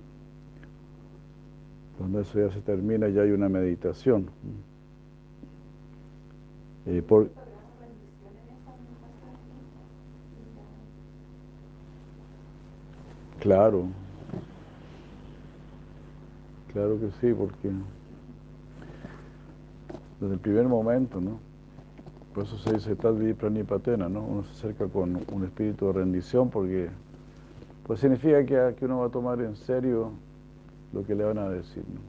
[1.97, 4.29] Cuando eso ya se termina, ya hay una meditación.
[6.85, 7.29] Eh, por,
[13.41, 13.87] claro,
[16.71, 17.71] claro que sí, porque
[20.19, 21.39] desde el primer momento, ¿no?
[22.35, 24.21] Por eso se dice Tadvi Pranipatena, ¿no?
[24.23, 26.89] Uno se acerca con un espíritu de rendición porque
[27.85, 30.11] pues significa que, que uno va a tomar en serio
[30.93, 31.99] lo que le van a decir, ¿no?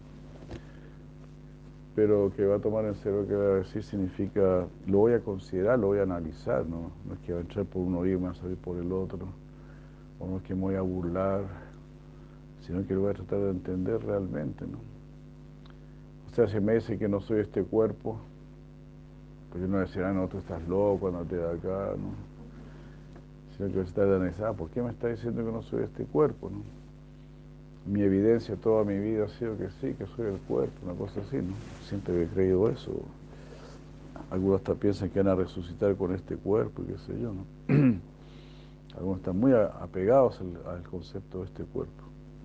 [1.96, 4.98] Pero que va a tomar en serio lo que le va a decir significa, lo
[4.98, 6.90] voy a considerar, lo voy a analizar, ¿no?
[7.06, 8.92] No es que va a entrar por un oído y va a salir por el
[8.92, 9.26] otro,
[10.22, 11.42] o no que me voy a burlar,
[12.66, 14.78] sino que lo voy a tratar de entender realmente, ¿no?
[16.30, 18.18] O sea, si me dice que no soy este cuerpo,
[19.50, 22.14] pues yo no decir, ah, no, tú estás loco, andate de acá, ¿no?
[23.56, 25.62] Sino que voy a estar de analizar, ah, ¿por qué me está diciendo que no
[25.62, 26.82] soy este cuerpo, no?
[27.84, 31.20] mi evidencia toda mi vida ha sido que sí, que soy el cuerpo, una cosa
[31.20, 31.54] así, ¿no?
[31.88, 32.92] Siempre he creído eso.
[34.30, 38.00] Algunos hasta piensan que van a resucitar con este cuerpo, qué sé yo, ¿no?
[38.96, 42.04] Algunos están muy apegados al, concepto de este cuerpo.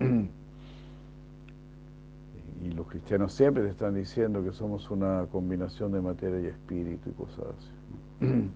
[2.64, 7.10] y los cristianos siempre te están diciendo que somos una combinación de materia y espíritu
[7.10, 7.70] y cosas así.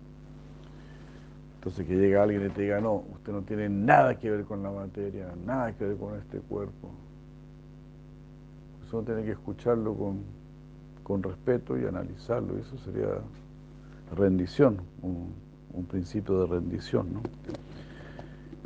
[1.62, 4.64] Entonces que llega alguien y te diga, no, usted no tiene nada que ver con
[4.64, 6.90] la materia, nada que ver con este cuerpo.
[8.84, 9.94] Eso tiene que escucharlo
[11.04, 12.58] con, respeto y analizarlo.
[12.58, 13.06] Y eso sería
[14.16, 15.32] rendición, un,
[15.86, 17.20] principio de rendición, ¿no?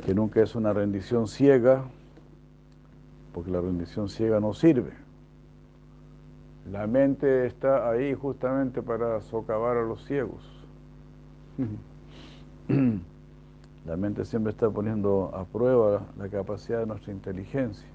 [0.05, 1.83] Que nunca es una rendición ciega,
[3.33, 4.91] porque la rendición ciega no sirve.
[6.71, 10.43] La mente está ahí justamente para socavar a los ciegos.
[13.85, 17.87] La mente siempre está poniendo a prueba la capacidad de nuestra inteligencia.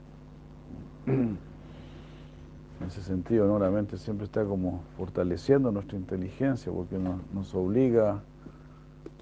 [1.06, 1.36] En
[2.86, 3.58] ese sentido, ¿no?
[3.58, 8.22] la mente siempre está como fortaleciendo nuestra inteligencia porque nos, obliga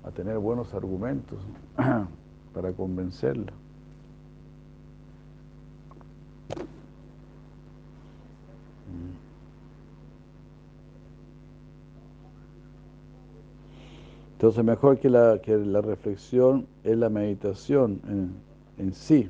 [0.05, 1.39] a tener buenos argumentos
[2.55, 3.53] para convencerla.
[14.41, 18.01] Entonces, mejor que la, que la reflexión es la meditación
[18.79, 19.29] en, sí.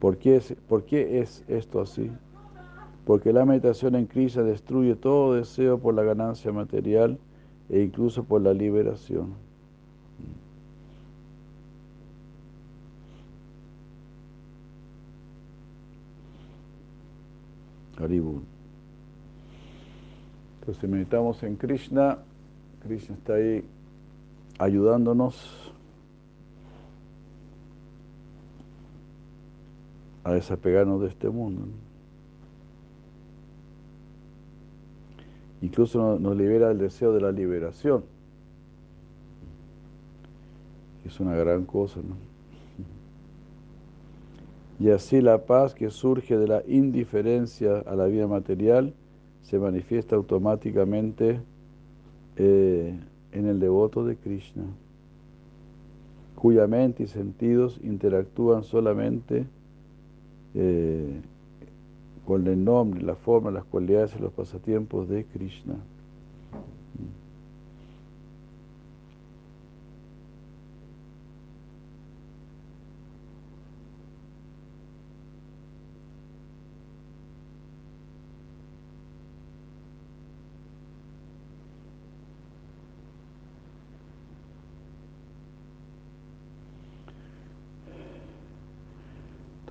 [0.00, 2.10] ¿Por qué, es, ¿Por qué es esto así?
[3.06, 7.20] Porque la meditación en Krishna destruye todo deseo por la ganancia material
[7.68, 9.34] e incluso por la liberación.
[20.60, 22.18] Entonces meditamos en Krishna,
[22.82, 23.64] Krishna está ahí
[24.58, 25.72] ayudándonos
[30.24, 31.62] a desapegarnos de este mundo.
[35.60, 38.04] Incluso nos libera del deseo de la liberación.
[41.04, 42.31] Es una gran cosa, ¿no?
[44.82, 48.92] Y así la paz que surge de la indiferencia a la vida material
[49.42, 51.40] se manifiesta automáticamente
[52.34, 52.98] eh,
[53.30, 54.64] en el devoto de Krishna,
[56.34, 59.46] cuya mente y sentidos interactúan solamente
[60.56, 61.20] eh,
[62.26, 65.76] con el nombre, la forma, las cualidades y los pasatiempos de Krishna.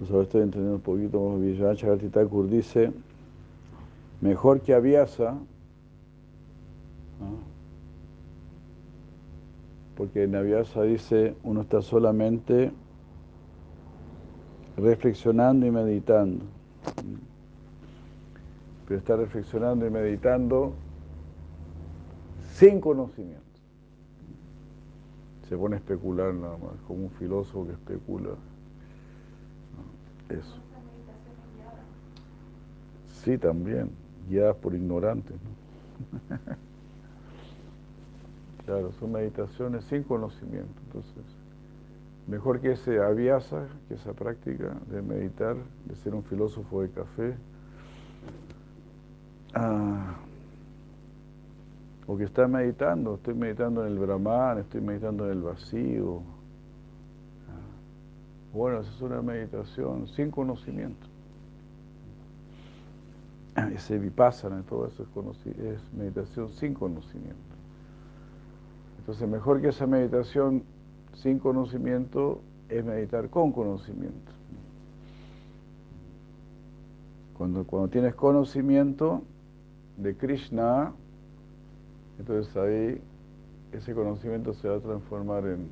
[0.01, 1.41] Entonces ahora estoy entendiendo un poquito más.
[1.41, 2.91] Vijayanacha Thakur dice,
[4.19, 5.37] mejor que Avyasa,
[9.95, 12.71] porque en Avyasa dice, uno está solamente
[14.75, 16.45] reflexionando y meditando.
[18.87, 20.73] Pero está reflexionando y meditando
[22.55, 23.39] sin conocimiento.
[25.47, 28.31] Se pone a especular nada más, como un filósofo que especula.
[30.31, 30.57] Eso.
[33.23, 33.91] Sí, también,
[34.29, 35.35] guiadas por ignorantes.
[38.65, 40.71] Claro, son meditaciones sin conocimiento.
[40.85, 41.23] Entonces,
[42.27, 45.55] mejor que ese aviasa, que esa práctica de meditar,
[45.85, 47.35] de ser un filósofo de café,
[49.55, 50.15] ah,
[52.07, 56.21] o que está meditando, estoy meditando en el Brahman, estoy meditando en el vacío.
[58.51, 61.07] Ah, bueno, esa es una meditación sin conocimiento.
[63.73, 67.35] Ese vipassana, todo eso es, es meditación sin conocimiento.
[68.99, 70.63] Entonces, mejor que esa meditación
[71.13, 74.31] sin conocimiento es meditar con conocimiento.
[77.37, 79.23] Cuando, cuando tienes conocimiento
[79.97, 80.93] de Krishna,
[82.19, 83.01] entonces ahí
[83.71, 85.67] ese conocimiento se va a transformar en,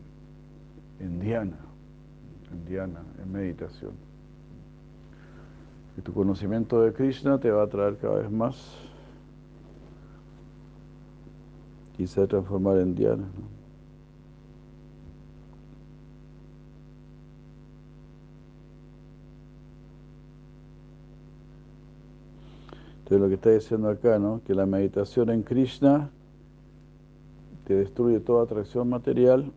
[1.00, 1.58] en dhyana,
[2.52, 3.92] en dhyana, en meditación.
[5.98, 8.78] Y tu conocimiento de Krishna te va a traer cada vez más
[11.98, 13.26] y se va a transformar en Diana.
[23.00, 24.42] Entonces lo que está diciendo acá, ¿no?
[24.46, 26.10] Que la meditación en Krishna
[27.66, 29.52] te destruye toda atracción material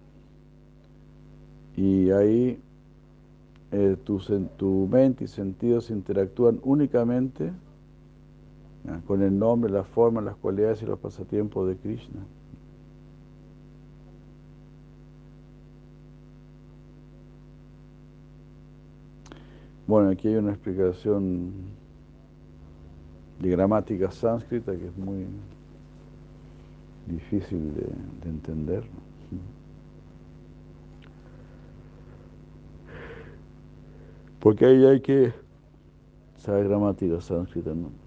[1.76, 2.60] y ahí
[3.72, 4.18] eh, tu,
[4.56, 7.52] tu mente y sentidos interactúan únicamente
[9.06, 12.20] con el nombre, la forma, las cualidades y los pasatiempos de Krishna.
[19.86, 21.52] Bueno, aquí hay una explicación
[23.40, 25.26] de gramática sánscrita que es muy
[27.06, 28.84] difícil de, entender.
[34.42, 35.32] Porque ahí hay que
[36.36, 38.02] saber gramática sánscrita, ¿no?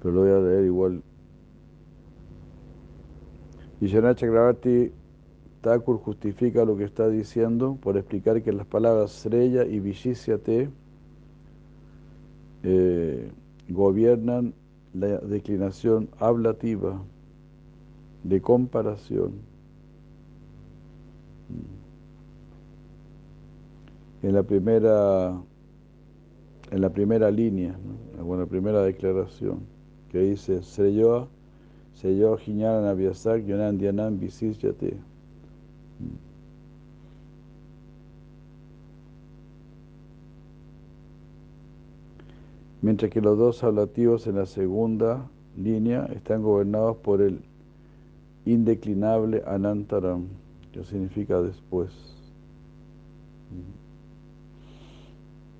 [0.00, 1.02] pero lo voy a leer igual.
[3.80, 4.90] Y Chakravati
[5.62, 10.68] Thakur justifica lo que está diciendo por explicar que las palabras Sreya y Vishisyate
[12.62, 13.30] eh,
[13.70, 14.52] gobiernan
[14.92, 17.02] la declinación ablativa
[18.24, 19.32] de comparación.
[24.24, 25.38] En la primera,
[26.70, 27.76] en la primera línea,
[28.18, 29.60] en la primera declaración
[30.10, 30.62] que dice
[33.44, 34.96] Yonan Dianan Yate.
[42.80, 47.40] Mientras que los dos ablativos en la segunda línea están gobernados por el
[48.46, 50.28] indeclinable Anantaram,
[50.72, 51.90] que significa después.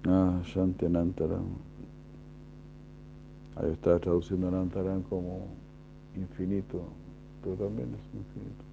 [0.06, 1.46] Ah, Shanti Anantaram.
[3.56, 5.46] Ahí está traduciendo Anantaran como
[6.14, 6.82] infinito,
[7.42, 8.64] pero también es infinito.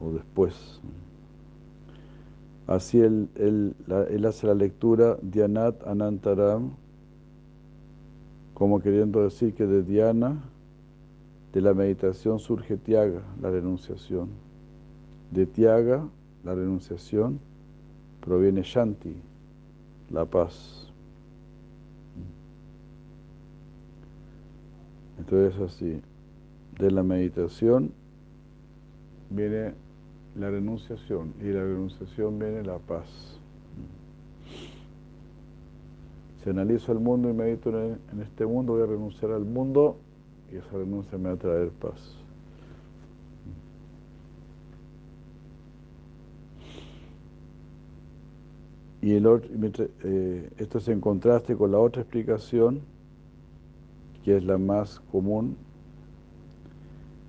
[0.00, 0.80] O después.
[2.66, 3.74] Así él, él,
[4.26, 6.72] hace la lectura Dhyanat Anantaram,
[8.54, 10.42] como queriendo decir que de Dhyana,
[11.52, 14.30] de la meditación surge Tiaga, la renunciación.
[15.30, 16.08] De Tiaga,
[16.42, 17.38] la renunciación,
[18.20, 19.14] proviene Shanti,
[20.10, 20.90] la paz.
[25.18, 26.00] Entonces así,
[26.78, 27.92] de la meditación
[29.30, 29.72] viene
[30.38, 33.06] la renunciación y la renunciación viene la paz.
[36.42, 39.96] Si analizo el mundo y medito en este mundo, voy a renunciar al mundo
[40.52, 42.25] y esa renuncia me va a traer paz.
[49.06, 52.80] Y eh, esto es en contraste con la otra explicación
[54.24, 55.56] que es la más común,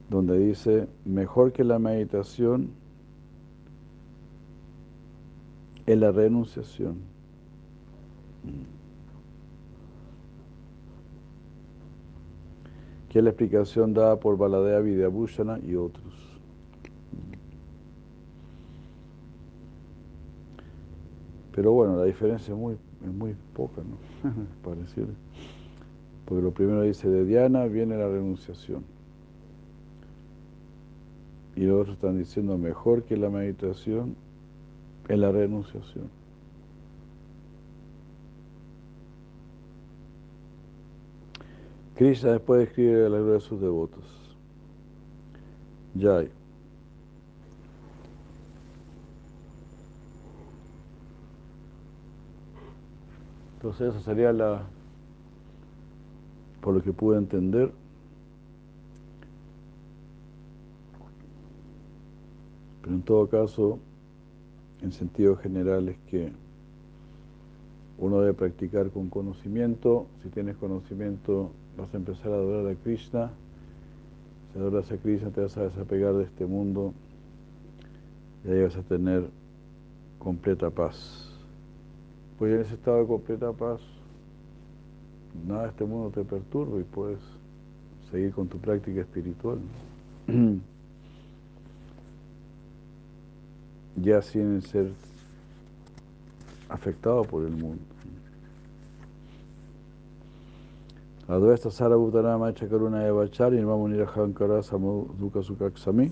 [0.09, 2.71] donde dice, mejor que la meditación
[5.86, 6.95] es la renunciación.
[13.07, 16.26] Que es la explicación dada por Baladea Vidyabhushana y otros.
[21.58, 23.97] Pero bueno, la diferencia es muy, es muy poca, ¿no?
[24.64, 25.10] Pareciera.
[26.26, 28.84] Porque lo primero dice, de Diana viene la renunciación.
[31.55, 34.16] Y los otros están diciendo, mejor que la meditación
[35.08, 36.12] es la renunciación.
[41.95, 44.03] Krishna después escribe la gloria de sus devotos.
[45.99, 46.36] Jai.
[53.68, 54.61] Entonces eso sería la,
[56.61, 57.70] por lo que pude entender,
[62.82, 63.78] pero en todo caso,
[64.82, 66.32] en sentido general es que
[67.97, 73.32] uno debe practicar con conocimiento, si tienes conocimiento vas a empezar a adorar a Krishna,
[74.53, 76.93] si adoras a Krishna te vas a desapegar de este mundo.
[78.45, 79.28] Y ahí vas a tener
[80.20, 81.36] completa paz.
[82.38, 83.81] Pues en ese estado de completa paz,
[85.47, 87.19] nada de este mundo te perturba y puedes
[88.11, 89.57] seguir con tu práctica espiritual.
[94.01, 94.91] ya sin ser
[96.69, 97.81] afectado por el mundo.
[101.27, 106.09] Advaita Sarabhutana Macha Karuna Evachari Nirmamo Nirahankara Samuduka Sukaksami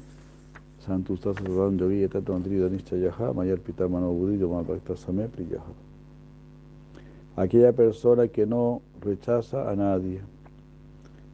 [0.86, 5.85] Santustas Sarvam Yogi Etatmantri Danishcha Yaha Mayar Pita Mano Buddhi Bhakta Same Priyaha
[7.38, 10.22] Aquella persona que no rechaza a nadie,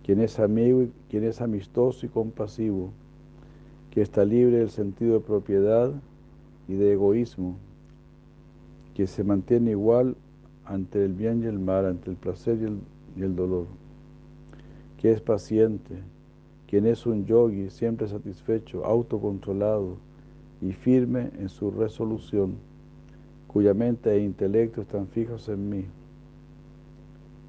[0.04, 2.90] quien es amigo, quien es amistoso y compasivo,
[3.92, 5.92] que está libre del sentido de propiedad
[6.68, 7.56] y de egoísmo,
[8.96, 10.16] que se mantiene igual
[10.66, 12.80] ante el bien y el mal, ante el placer y el,
[13.16, 13.68] y el dolor,
[14.98, 16.00] que es paciente,
[16.68, 19.98] quien es un yogi siempre satisfecho, autocontrolado
[20.62, 22.56] y firme en su resolución,
[23.52, 25.86] cuya mente e intelecto están fijos en mí,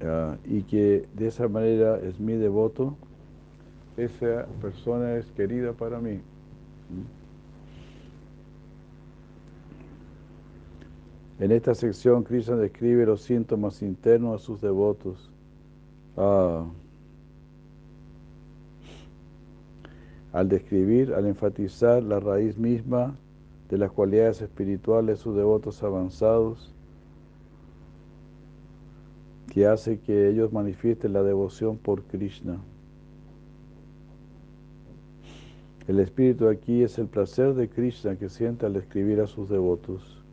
[0.01, 2.95] uh, y que de esa manera es mi devoto,
[3.95, 6.19] esa persona es querida para mí.
[11.39, 15.31] En esta sección, Krishna describe los síntomas internos a sus devotos.
[16.15, 16.65] Ah,
[20.31, 23.15] al describir, al enfatizar la raíz misma
[23.69, 26.73] de las cualidades espirituales de sus devotos avanzados,
[29.51, 32.57] que hace que ellos manifiesten la devoción por Krishna.
[35.87, 40.23] El espíritu aquí es el placer de Krishna que siente al escribir a sus devotos.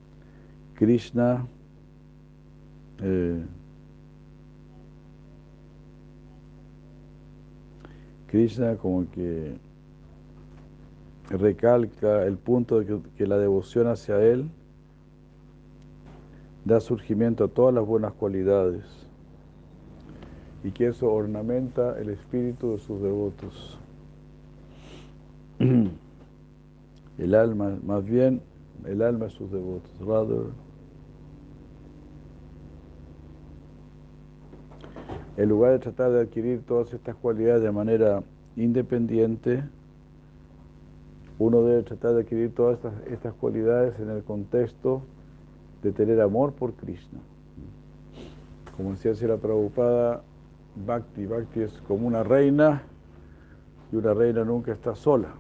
[0.74, 1.46] Krishna
[3.02, 3.42] eh,
[8.26, 9.56] Krishna como que
[11.30, 14.50] recalca el punto de que, la devoción hacia Él
[16.64, 18.84] da surgimiento a todas las buenas cualidades
[20.62, 23.78] y que eso ornamenta el espíritu de sus devotos.
[27.18, 28.40] El alma, más bien,
[28.86, 29.90] el alma de sus devotos.
[30.00, 30.46] Rather,
[35.36, 38.22] en lugar de tratar de adquirir todas estas cualidades de manera
[38.56, 39.62] independiente,
[41.40, 45.00] uno debe tratar de adquirir todas estas, cualidades en el contexto
[45.82, 47.18] de tener amor por Krishna.
[48.76, 50.22] Como decía la Prabhupada,
[50.86, 52.82] Bhakti, Bhakti es como una reina
[53.90, 55.30] y una reina nunca está sola.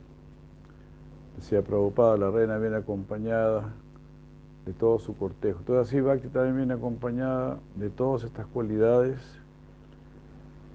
[1.36, 3.70] Decía Prabhupada, la reina viene acompañada
[4.64, 5.58] de todo su cortejo.
[5.58, 9.18] Entonces así Bhakti también viene acompañada de todas estas cualidades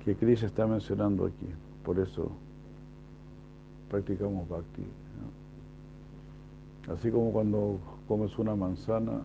[0.04, 1.48] que Krishna está mencionando aquí.
[1.84, 2.30] Por eso
[3.90, 4.86] practicamos Bhakti.
[6.92, 9.22] Así como cuando comes una manzana,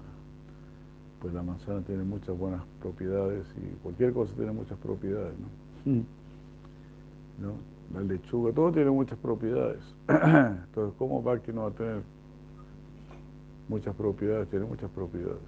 [1.20, 5.34] pues la manzana tiene muchas buenas propiedades y cualquier cosa tiene muchas propiedades,
[5.84, 5.92] ¿no?
[5.92, 6.04] Mm.
[7.94, 9.80] La lechuga, todo tiene muchas propiedades.
[10.08, 12.02] Entonces, ¿cómo Bhakti no va a tener
[13.68, 14.48] muchas propiedades?
[14.48, 15.40] Tiene muchas propiedades.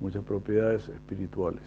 [0.00, 1.62] Muchas propiedades espirituales.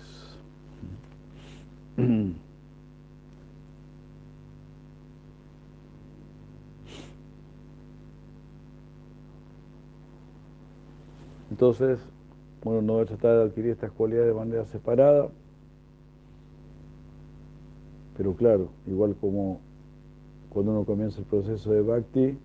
[11.55, 11.99] Entonces,
[12.65, 15.29] bueno, no debe tratar de adquirir estas cualidades de manera separada,
[18.17, 19.61] pero claro, igual como
[20.49, 22.37] cuando uno comienza el proceso de bhakti,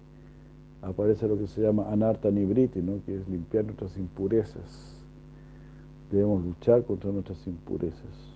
[0.81, 3.05] aparece lo que se llama anarta nibriti, ¿no?
[3.05, 4.95] que es limpiar nuestras impurezas.
[6.13, 8.30] Debemos luchar contra nuestras impurezas.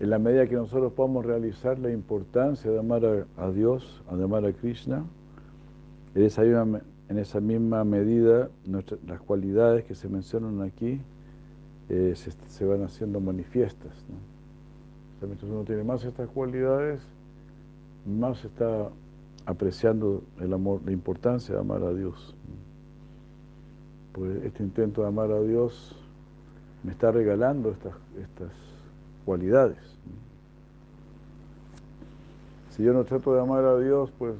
[0.00, 4.44] En la medida que nosotros podamos realizar la importancia de amar a, Dios, de amar
[4.44, 5.04] a Krishna,
[6.14, 8.48] en esa misma, medida
[9.06, 11.00] las cualidades que se mencionan aquí
[11.88, 13.92] eh, se, van haciendo manifiestas.
[14.08, 15.26] ¿no?
[15.26, 17.00] mientras uno tiene más estas cualidades,
[18.06, 18.90] más está
[19.46, 22.36] apreciando el amor, la importancia de amar a Dios.
[24.12, 25.96] Pues este intento de amar a Dios
[26.84, 28.67] me está regalando estas
[29.28, 29.76] cualidades.
[32.70, 34.34] si yo no trato de amar a Dios, pues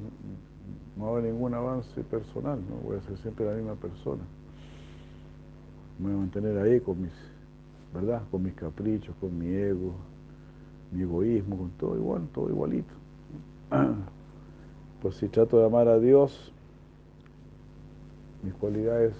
[0.97, 4.23] no haber ningún avance personal, voy a ser siempre la misma persona.
[5.99, 7.11] Me voy a mantener ahí con mis,
[7.93, 8.23] ¿verdad?
[8.31, 9.93] Con mis caprichos, con mi ego,
[10.91, 12.93] mi egoísmo, con todo igual, todo igualito.
[15.03, 16.51] Pues si trato de amar a Dios,
[18.41, 19.13] mis cualidades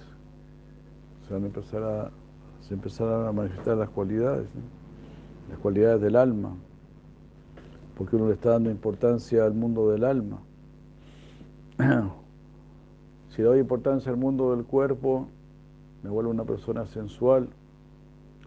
[1.28, 2.10] se van a empezar a,
[2.60, 4.48] se empezarán a manifestar las cualidades,
[5.50, 6.54] las cualidades del alma,
[7.98, 10.38] porque uno le está dando importancia al mundo del alma.
[13.30, 15.26] si le doy importancia al mundo del cuerpo,
[16.04, 17.48] me vuelvo una persona sensual,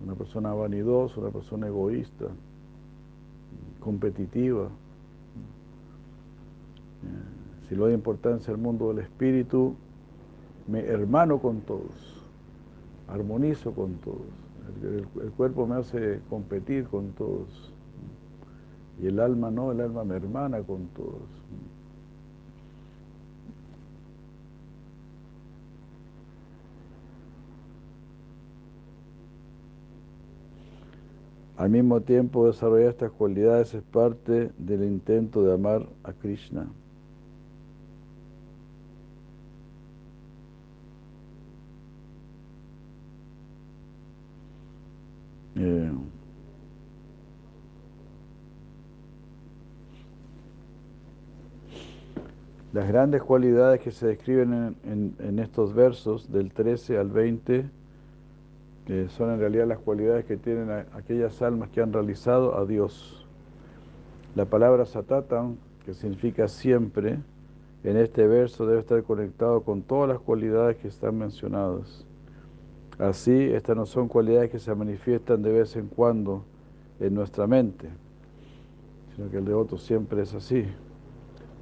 [0.02, 2.28] una persona vanidosa, una persona egoísta,
[3.82, 4.70] competitiva.
[7.68, 9.76] Si le doy importancia al mundo del espíritu,
[10.68, 12.24] me hermano con todos,
[13.10, 14.43] armonizo con todos.
[14.82, 17.72] El, cuerpo me hace competir con todos.
[19.02, 21.22] Y el alma no, el alma me hermana con todos.
[31.56, 36.68] Al mismo tiempo, desarrollar estas cualidades es parte del intento de amar a Krishna.
[45.64, 45.92] Eh,
[52.74, 57.70] las grandes cualidades que se describen en, estos versos del 13 al 20
[59.08, 63.26] son en realidad las cualidades que tienen aquellas almas que han realizado a Dios.
[64.36, 65.56] La palabra satatam,
[65.86, 67.20] que significa siempre,
[67.86, 72.06] en este verso debe estar conectado con todas las cualidades que están mencionadas.
[73.00, 76.44] Así, estas no son cualidades que se manifiestan de vez en cuando
[77.00, 77.90] en nuestra mente,
[79.16, 80.66] sino que el devoto siempre es así.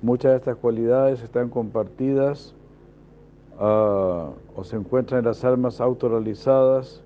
[0.01, 2.53] Muchas de estas cualidades están compartidas
[3.59, 7.03] ah, o se encuentran en las almas autorrealizadas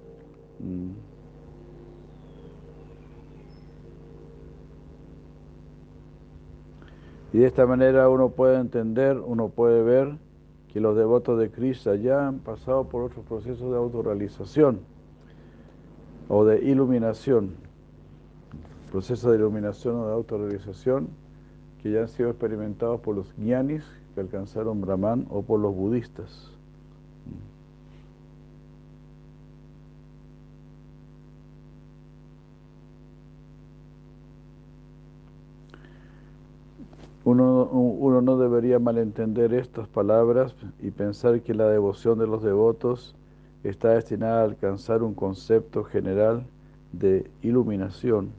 [0.59, 1.15] mm.
[7.35, 10.15] Y de esta manera uno puede entender, uno puede ver
[10.75, 14.81] que los devotos de Krishna ya han pasado por otros procesos de autorrealización
[16.27, 17.51] o de iluminación,
[18.91, 21.07] procesos de iluminación o de autorrealización
[21.81, 26.51] que ya han sido experimentados por los gyanis que alcanzaron Brahman o por los budistas.
[37.25, 43.15] Uno, no debería malentender estas palabras y pensar que la devoción de los devotos
[43.63, 46.45] está destinada a alcanzar un concepto general
[46.91, 48.29] de iluminación,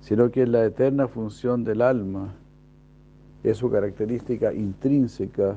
[0.00, 2.34] sino que la eterna función del alma,
[3.42, 5.56] es su característica intrínseca,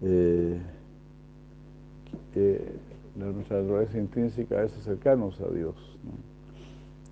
[0.00, 0.58] eh,
[3.14, 5.74] nuestra naturaleza intrínseca es acercarnos a Dios,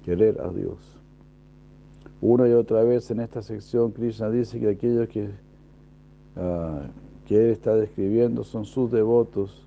[0.03, 0.96] querer a Dios.
[2.21, 5.31] Una y otra vez en esta sección Krishna dice que aquellos que,
[6.37, 6.83] ah,
[7.27, 9.67] que él está describiendo son sus devotos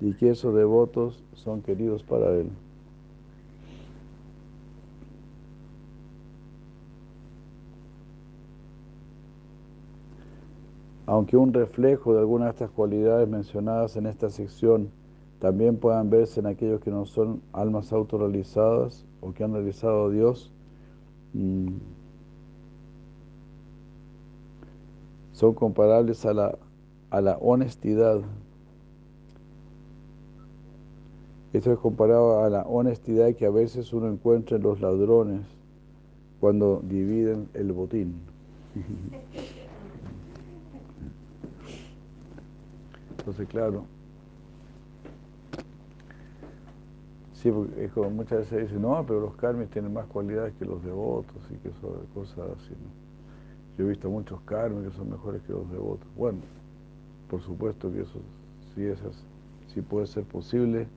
[0.00, 2.50] y que esos devotos son queridos para él.
[11.06, 14.90] Aunque un reflejo de algunas de estas cualidades mencionadas en esta sección
[15.38, 20.10] también puedan verse en aquellos que no son almas autorrealizadas o que han realizado a
[20.10, 20.52] Dios.
[25.32, 26.58] Son comparables a la,
[27.10, 28.20] a la honestidad.
[31.52, 35.42] Esto es comparado a la honestidad que a veces uno encuentra en los ladrones
[36.40, 38.14] cuando dividen el botín.
[43.18, 43.84] Entonces, claro,
[47.42, 50.82] Sí, porque como muchas veces dicen, no, pero los karmis tienen más cualidades que los
[50.82, 52.74] devotos y que son cosas así.
[53.76, 56.08] Yo he visto muchos karmis que son mejores que los devotos.
[56.16, 56.38] Bueno,
[57.30, 58.18] por supuesto que eso
[58.74, 58.98] sí, es,
[59.72, 60.88] sí puede ser posible,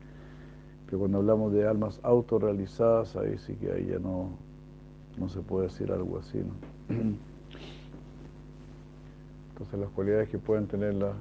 [0.87, 4.31] pero cuando hablamos de almas autorrealizadas, ahí sí que ahí ya no,
[5.19, 6.39] no se puede decir algo así.
[6.39, 6.95] ¿no?
[9.51, 11.13] Entonces las cualidades que pueden tener las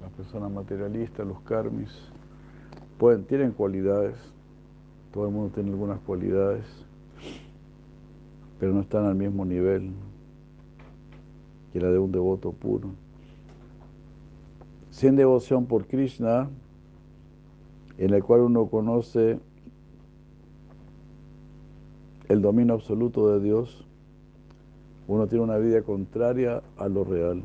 [0.00, 1.90] la personas materialistas, los karmis,
[2.98, 4.16] Pueden, tienen cualidades,
[5.12, 6.64] todo el mundo tiene algunas cualidades,
[8.58, 9.92] pero no están al mismo nivel
[11.72, 12.90] que la de un devoto puro.
[14.90, 16.48] Sin devoción por Krishna,
[17.98, 19.38] en el cual uno conoce
[22.28, 23.84] el dominio absoluto de Dios,
[25.06, 27.42] uno tiene una vida contraria a lo real.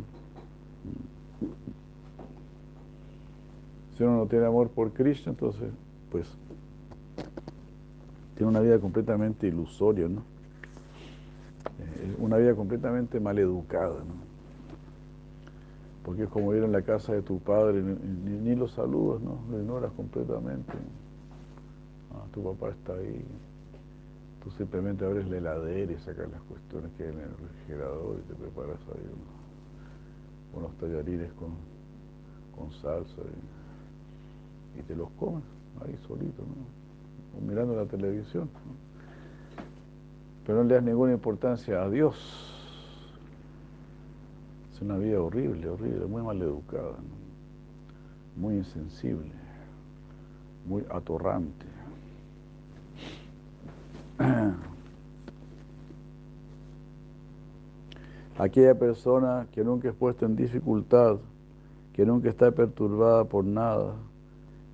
[3.98, 5.70] Si uno no tiene amor por Krishna, entonces,
[6.12, 6.28] pues,
[8.36, 10.22] tiene una vida completamente ilusoria, ¿no?
[11.80, 14.24] Eh, una vida completamente maleducada, ¿no?
[16.04, 19.39] Porque es como ir en la casa de tu padre, ni, ni, los saludos, ¿no?
[19.50, 20.74] Lo ignoras completamente.
[22.12, 23.24] Ah, tu papá está ahí.
[24.44, 28.28] Tú simplemente abres la heladera y sacas las cuestiones que hay en el refrigerador y
[28.28, 29.10] te preparas ahí
[30.54, 31.52] unos, tallarines con,
[32.58, 33.62] con salsa y,
[34.82, 35.44] te los comes
[35.86, 37.38] ahí solito, ¿no?
[37.38, 38.50] O mirando la televisión.
[40.46, 42.54] Pero no le das ninguna importancia a Dios
[44.84, 46.96] una vida horrible, horrible, muy mal educada,
[48.36, 49.32] muy insensible,
[50.66, 51.66] muy atorrante.
[58.38, 61.18] Aquella persona que nunca es puesta en dificultad,
[61.94, 63.96] que nunca está perturbada por nada,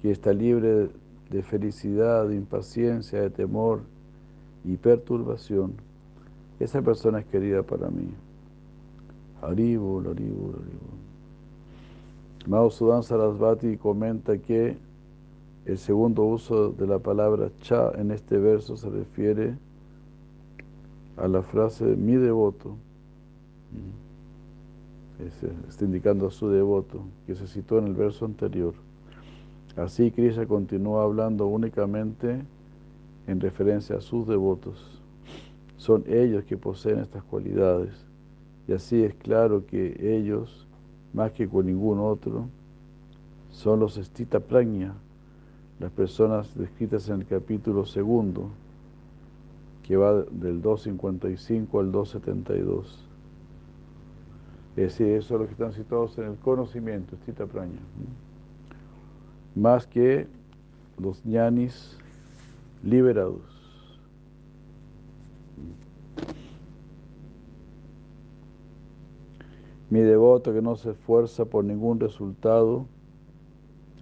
[0.02, 0.90] que está libre
[1.30, 3.82] de felicidad, de impaciencia, de temor
[4.64, 5.74] y perturbación,
[6.60, 8.10] esa persona es querida para mí.
[9.42, 11.00] Haribol, Haribol, Haribol.
[12.48, 14.78] Mausudan Sarasvati comenta que
[15.66, 19.56] el segundo uso de la palabra cha en este verso se refiere
[21.18, 22.76] a la frase mi devoto.
[25.68, 28.74] Está indicando a su devoto, que se citó en el verso anterior.
[29.76, 32.42] Así Krishna continúa hablando únicamente
[33.28, 35.02] en referencia a sus devotos.
[35.78, 37.94] Son ellos que poseen estas cualidades
[38.68, 40.68] y así es claro que ellos,
[41.14, 42.48] más que con ningún otro,
[43.52, 44.94] son los estita praña,
[45.80, 48.50] las personas descritas en el capítulo segundo,
[49.84, 53.06] que va del 255 al 272.
[54.76, 57.80] Es decir, esos son los que están situados en el conocimiento, estita praña.
[59.60, 60.26] Más que
[60.98, 61.98] los ñanis
[62.82, 63.42] liberados.
[69.90, 72.86] Mi devoto que no se esfuerza por ningún resultado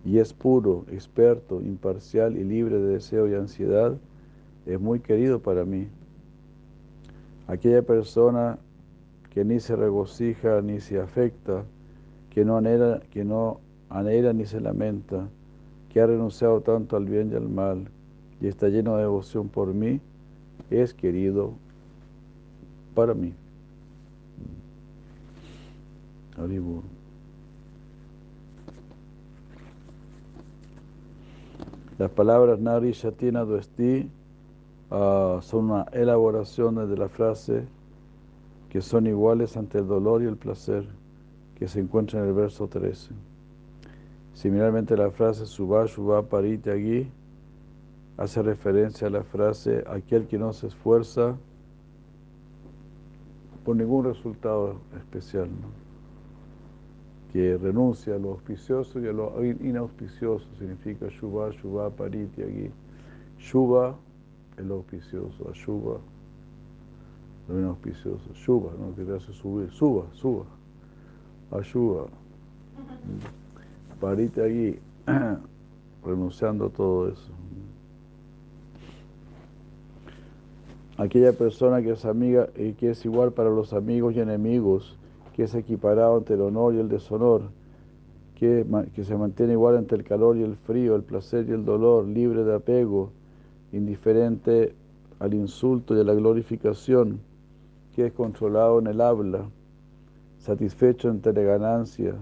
[0.05, 3.97] y es puro, experto, imparcial y libre de deseo y ansiedad,
[4.67, 5.87] es muy querido para mí.
[7.47, 8.59] Aquella persona
[9.31, 11.63] que ni se regocija ni se afecta,
[12.29, 15.27] que no anhela, que no anhela ni se lamenta,
[15.97, 17.89] que ha renunciado tanto al bien y al mal
[18.39, 19.99] y está lleno de devoción por mí,
[20.69, 21.53] es querido
[22.93, 23.33] para mí.
[31.97, 34.07] Las palabras Nari Shatina Duesti
[34.91, 37.63] uh, son una elaboración de la frase
[38.69, 40.85] que son iguales ante el dolor y el placer
[41.55, 43.15] que se encuentra en el verso 13.
[44.37, 47.09] Similarmente la frase Subha Shubha Parityagi
[48.17, 51.35] hace referencia a la frase aquel que no se esfuerza
[53.65, 55.49] por ningún resultado especial.
[55.49, 55.87] ¿no?
[57.33, 62.69] que renuncia a lo auspicioso y a lo inauspicioso, significa Shubha, Shubha, Pariti aquí.
[63.39, 63.95] Shubha
[64.55, 65.97] es lo auspicioso, Ashubha
[67.47, 68.33] lo inauspicioso.
[68.35, 68.95] Shubha, ¿no?
[68.95, 70.45] que te hace subir, suba, suba.
[71.49, 72.05] Ashubha.
[73.99, 74.79] Pariti aquí,
[76.05, 77.31] renunciando a todo eso.
[80.97, 84.97] Aquella persona que es amiga y que es igual para los amigos y enemigos,
[85.35, 87.43] que es equiparado ante el honor y el deshonor,
[88.33, 91.65] que, que se mantiene igual ante el calor y el frío, el placer y el
[91.65, 93.11] dolor, libre de apego,
[93.71, 94.73] indiferente
[95.19, 97.19] al insulto y a la glorificación,
[97.95, 99.45] que es controlado en el habla,
[100.39, 102.15] satisfecho ante la ganancia,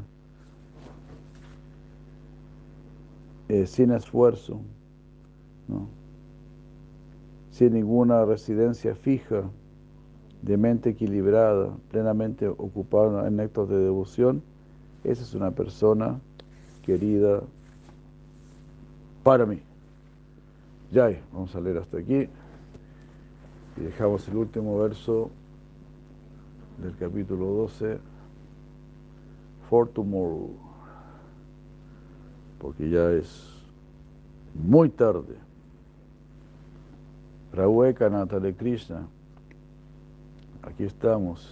[3.49, 4.59] eh, sin esfuerzo,
[7.51, 9.43] sin ninguna residencia fija,
[10.41, 14.43] de mente equilibrada, plenamente ocupada en actos de devoción,
[15.03, 16.19] esa es una persona
[16.83, 17.41] querida
[19.23, 19.59] para mí.
[20.91, 22.29] Ya, vamos a leer hasta aquí.
[23.77, 25.29] Y dejamos el último verso
[26.81, 27.97] del capítulo 12,
[29.69, 30.51] For Tomorrow,
[32.59, 33.53] porque ya es
[34.53, 35.35] muy tarde.
[37.53, 39.07] Rahueka Natale Krishna
[40.65, 41.47] Aquí estamos,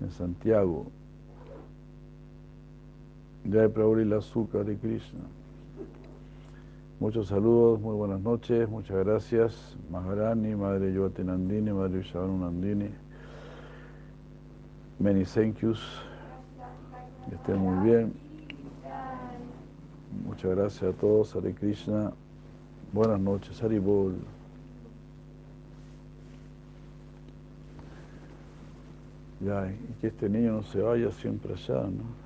[0.00, 0.86] en Santiago.
[3.50, 5.20] Jai Prabhu la azúcar de Krishna.
[7.00, 9.76] Muchos saludos, muy buenas noches, muchas gracias.
[9.90, 10.92] Maharani, Madre
[11.24, 12.90] Nandini, Madre Nandini.
[14.98, 15.80] Many thank yous.
[17.32, 18.23] Estén muy bien.
[20.22, 21.34] Muchas gracias a todos.
[21.34, 22.12] Hare Krishna.
[22.92, 23.62] Buenas noches.
[23.62, 24.14] Haribol.
[29.40, 32.23] Ya, y que este niño no se vaya siempre allá, ¿no?